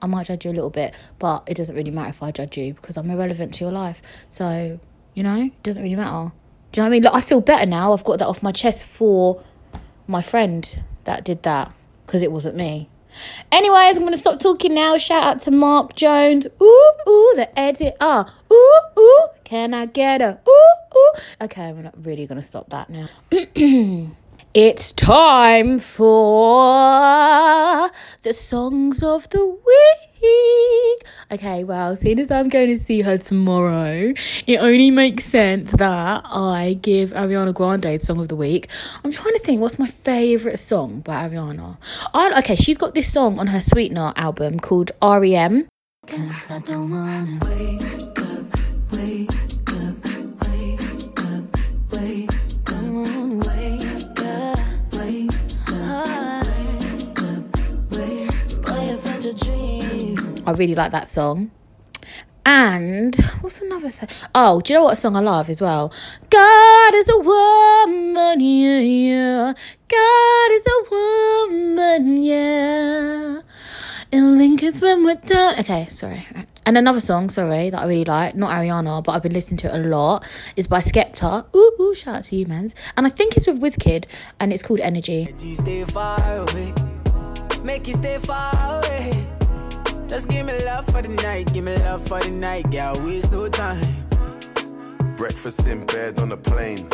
I 0.00 0.06
might 0.06 0.26
judge 0.26 0.46
you 0.46 0.50
a 0.50 0.54
little 0.54 0.70
bit, 0.70 0.94
but 1.18 1.42
it 1.46 1.58
doesn't 1.58 1.76
really 1.76 1.90
matter 1.90 2.08
if 2.08 2.22
I 2.22 2.30
judge 2.30 2.56
you 2.56 2.72
because 2.72 2.96
I'm 2.96 3.10
irrelevant 3.10 3.52
to 3.56 3.64
your 3.64 3.70
life. 3.72 4.00
So, 4.30 4.80
you 5.12 5.22
know, 5.22 5.42
it 5.42 5.62
doesn't 5.62 5.82
really 5.82 5.94
matter. 5.94 6.32
Do 6.72 6.80
you 6.80 6.82
know 6.82 6.84
what 6.84 6.86
I 6.86 6.88
mean? 6.88 7.02
Look, 7.02 7.14
I 7.14 7.20
feel 7.20 7.42
better 7.42 7.66
now. 7.66 7.92
I've 7.92 8.02
got 8.02 8.18
that 8.20 8.28
off 8.28 8.42
my 8.42 8.50
chest 8.50 8.86
for 8.86 9.42
my 10.06 10.22
friend 10.22 10.82
that 11.04 11.22
did 11.22 11.42
that 11.42 11.70
because 12.06 12.22
it 12.22 12.32
wasn't 12.32 12.56
me. 12.56 12.88
Anyways, 13.52 13.98
I'm 13.98 14.04
going 14.04 14.12
to 14.12 14.18
stop 14.18 14.40
talking 14.40 14.72
now. 14.72 14.96
Shout 14.96 15.22
out 15.22 15.40
to 15.40 15.50
Mark 15.50 15.94
Jones. 15.94 16.46
Ooh, 16.62 16.92
ooh, 17.06 17.32
the 17.36 17.50
edit. 17.58 17.94
Ah, 18.00 18.34
ooh, 18.50 18.80
ooh. 18.98 19.28
Can 19.44 19.74
I 19.74 19.84
get 19.84 20.22
a 20.22 20.40
ooh, 20.48 20.96
ooh? 20.96 21.12
Okay, 21.42 21.64
I'm 21.64 21.82
not 21.82 22.06
really 22.06 22.26
going 22.26 22.40
to 22.40 22.46
stop 22.46 22.70
that 22.70 22.88
now. 22.88 23.08
it's 24.54 24.92
time 24.92 25.78
for 25.78 26.10
the 28.20 28.34
songs 28.34 29.02
of 29.02 29.28
the 29.30 29.46
week. 29.46 31.06
Okay, 31.30 31.64
well, 31.64 31.96
seeing 31.96 32.20
as 32.20 32.30
I'm 32.30 32.50
going 32.50 32.68
to 32.68 32.76
see 32.76 33.00
her 33.00 33.16
tomorrow, 33.16 34.12
it 34.46 34.58
only 34.58 34.90
makes 34.90 35.24
sense 35.24 35.72
that 35.72 36.22
I 36.26 36.78
give 36.82 37.12
Ariana 37.12 37.54
Grande 37.54 38.02
Song 38.02 38.20
of 38.20 38.28
the 38.28 38.36
Week. 38.36 38.68
I'm 39.02 39.10
trying 39.10 39.32
to 39.32 39.40
think 39.40 39.62
what's 39.62 39.78
my 39.78 39.86
favourite 39.86 40.58
song 40.58 41.00
by 41.00 41.26
Ariana. 41.28 41.78
I, 42.12 42.38
okay, 42.40 42.56
she's 42.56 42.76
got 42.76 42.94
this 42.94 43.10
song 43.10 43.38
on 43.38 43.46
her 43.46 43.60
Sweetener 43.62 44.12
album 44.16 44.60
called 44.60 44.90
REM. 45.00 45.66
I 60.44 60.52
really 60.52 60.74
like 60.74 60.90
that 60.92 61.08
song. 61.08 61.50
And 62.44 63.14
what's 63.40 63.60
another 63.60 63.90
thing? 63.90 64.08
Oh, 64.34 64.60
do 64.60 64.72
you 64.72 64.78
know 64.78 64.84
what 64.84 64.98
song 64.98 65.14
I 65.14 65.20
love 65.20 65.48
as 65.48 65.60
well? 65.60 65.92
God 66.30 66.94
is 66.94 67.08
a 67.08 67.18
woman, 67.18 68.40
yeah, 68.40 68.78
yeah. 68.80 69.52
God 69.88 70.50
is 70.50 70.66
a 70.66 70.82
woman, 70.90 72.22
yeah. 72.22 73.40
In 74.10 74.36
Lincoln's 74.36 74.80
when 74.80 75.04
we're 75.04 75.14
done. 75.14 75.60
Okay, 75.60 75.86
sorry. 75.86 76.26
And 76.66 76.76
another 76.76 77.00
song, 77.00 77.30
sorry, 77.30 77.70
that 77.70 77.80
I 77.80 77.86
really 77.86 78.04
like, 78.04 78.34
not 78.34 78.50
Ariana, 78.50 79.02
but 79.04 79.12
I've 79.12 79.22
been 79.22 79.32
listening 79.32 79.58
to 79.58 79.68
it 79.68 79.74
a 79.74 79.88
lot, 79.88 80.28
is 80.56 80.66
by 80.66 80.80
Skepta. 80.80 81.46
Ooh, 81.54 81.72
ooh, 81.80 81.94
shout 81.94 82.16
out 82.16 82.24
to 82.24 82.36
you, 82.36 82.46
mans. 82.46 82.74
And 82.96 83.06
I 83.06 83.10
think 83.10 83.36
it's 83.36 83.46
with 83.46 83.60
Wizkid, 83.60 84.06
and 84.40 84.52
it's 84.52 84.62
called 84.62 84.80
Energy. 84.80 85.32
Make 87.64 87.88
Just 90.12 90.28
give 90.28 90.44
me 90.44 90.62
love 90.62 90.84
for 90.90 91.00
the 91.00 91.08
night, 91.08 91.50
give 91.54 91.64
me 91.64 91.74
love 91.74 92.06
for 92.06 92.20
the 92.20 92.28
night, 92.28 92.70
girl, 92.70 93.00
waste 93.00 93.32
no 93.32 93.48
time. 93.48 94.06
Breakfast 95.16 95.60
in 95.60 95.86
bed 95.86 96.18
on 96.18 96.30
a 96.32 96.36
plane, 96.36 96.86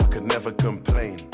I 0.00 0.02
could 0.02 0.24
never 0.24 0.50
complain. 0.50 1.30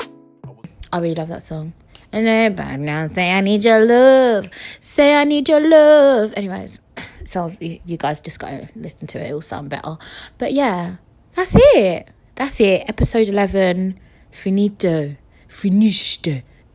I 0.93 0.99
really 0.99 1.15
love 1.15 1.29
that 1.29 1.41
song. 1.41 1.73
And 2.11 2.27
then 2.27 2.53
back 2.53 2.79
now, 2.79 3.07
say 3.07 3.31
I 3.31 3.41
need 3.41 3.65
your 3.65 3.83
love, 3.83 4.51
say 4.79 5.15
I 5.15 5.23
need 5.23 5.49
your 5.49 5.59
love. 5.59 6.33
Anyways, 6.37 6.79
so 7.25 7.49
you 7.59 7.97
guys 7.97 8.21
just 8.21 8.37
gotta 8.37 8.69
listen 8.75 9.07
to 9.07 9.19
it; 9.19 9.25
it'll 9.25 9.41
sound 9.41 9.71
better. 9.71 9.97
But 10.37 10.53
yeah, 10.53 10.97
that's 11.31 11.55
it. 11.55 12.11
That's 12.35 12.61
it. 12.61 12.87
Episode 12.87 13.27
eleven, 13.27 13.99
finito, 14.29 15.15
finished. 15.47 16.27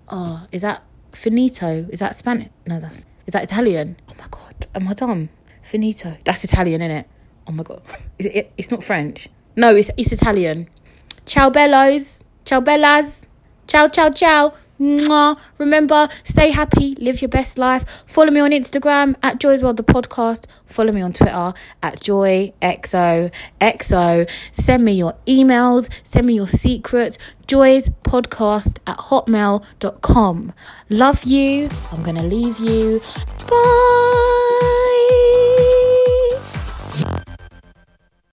Oh, 0.09 0.49
is 0.51 0.63
that 0.63 0.83
finito? 1.13 1.87
Is 1.91 2.01
that 2.01 2.17
Spanish? 2.17 2.49
No, 2.67 2.81
that's 2.81 3.07
is 3.31 3.33
that 3.33 3.45
Italian? 3.45 3.97
Oh 4.09 4.15
my 4.19 4.27
god, 4.29 4.67
am 4.75 4.89
I 4.89 4.95
dumb? 4.95 5.29
Finito. 5.63 6.17
That's 6.25 6.43
Italian, 6.43 6.83
isn't 6.83 6.97
it? 6.97 7.07
Oh 7.47 7.53
my 7.53 7.63
god. 7.63 7.81
Is 8.19 8.27
it, 8.27 8.35
it 8.35 8.53
it's 8.59 8.73
not 8.73 8.83
French. 8.83 9.29
No, 9.55 9.73
it's 9.73 9.89
it's 9.97 10.11
Italian. 10.11 10.69
Ciao 11.27 11.49
bellos. 11.49 12.25
Ciao 12.45 12.61
bellas. 12.61 13.27
Ciao 13.69 13.87
ciao 13.87 14.11
ciao. 14.11 14.53
Mwah. 14.81 15.39
Remember, 15.59 16.09
stay 16.25 16.51
happy, 16.51 16.95
live 16.97 17.21
your 17.21 17.29
best 17.29 17.59
life. 17.59 17.85
Follow 18.07 18.31
me 18.31 18.41
on 18.41 18.51
Instagram 18.51 19.15
at 19.23 19.39
Joy's 19.39 19.63
World 19.63 19.77
the 19.77 19.85
podcast. 19.85 20.47
Follow 20.67 20.93
me 20.93 21.03
on 21.03 21.13
Twitter 21.13 21.53
at 21.83 22.01
JoyXOXO. 22.01 23.31
Send 24.53 24.85
me 24.85 24.93
your 24.93 25.15
emails, 25.27 25.91
send 26.03 26.27
me 26.27 26.35
your 26.35 26.49
secrets. 26.49 27.19
Joy's 27.47 27.89
podcast 28.05 28.79
at 28.87 28.97
hotmail.com. 28.99 30.53
Love 30.89 31.25
you. 31.25 31.69
I'm 31.93 32.03
gonna 32.03 32.23
leave 32.23 32.59
you. 32.61 33.01
Bye. 33.49 35.30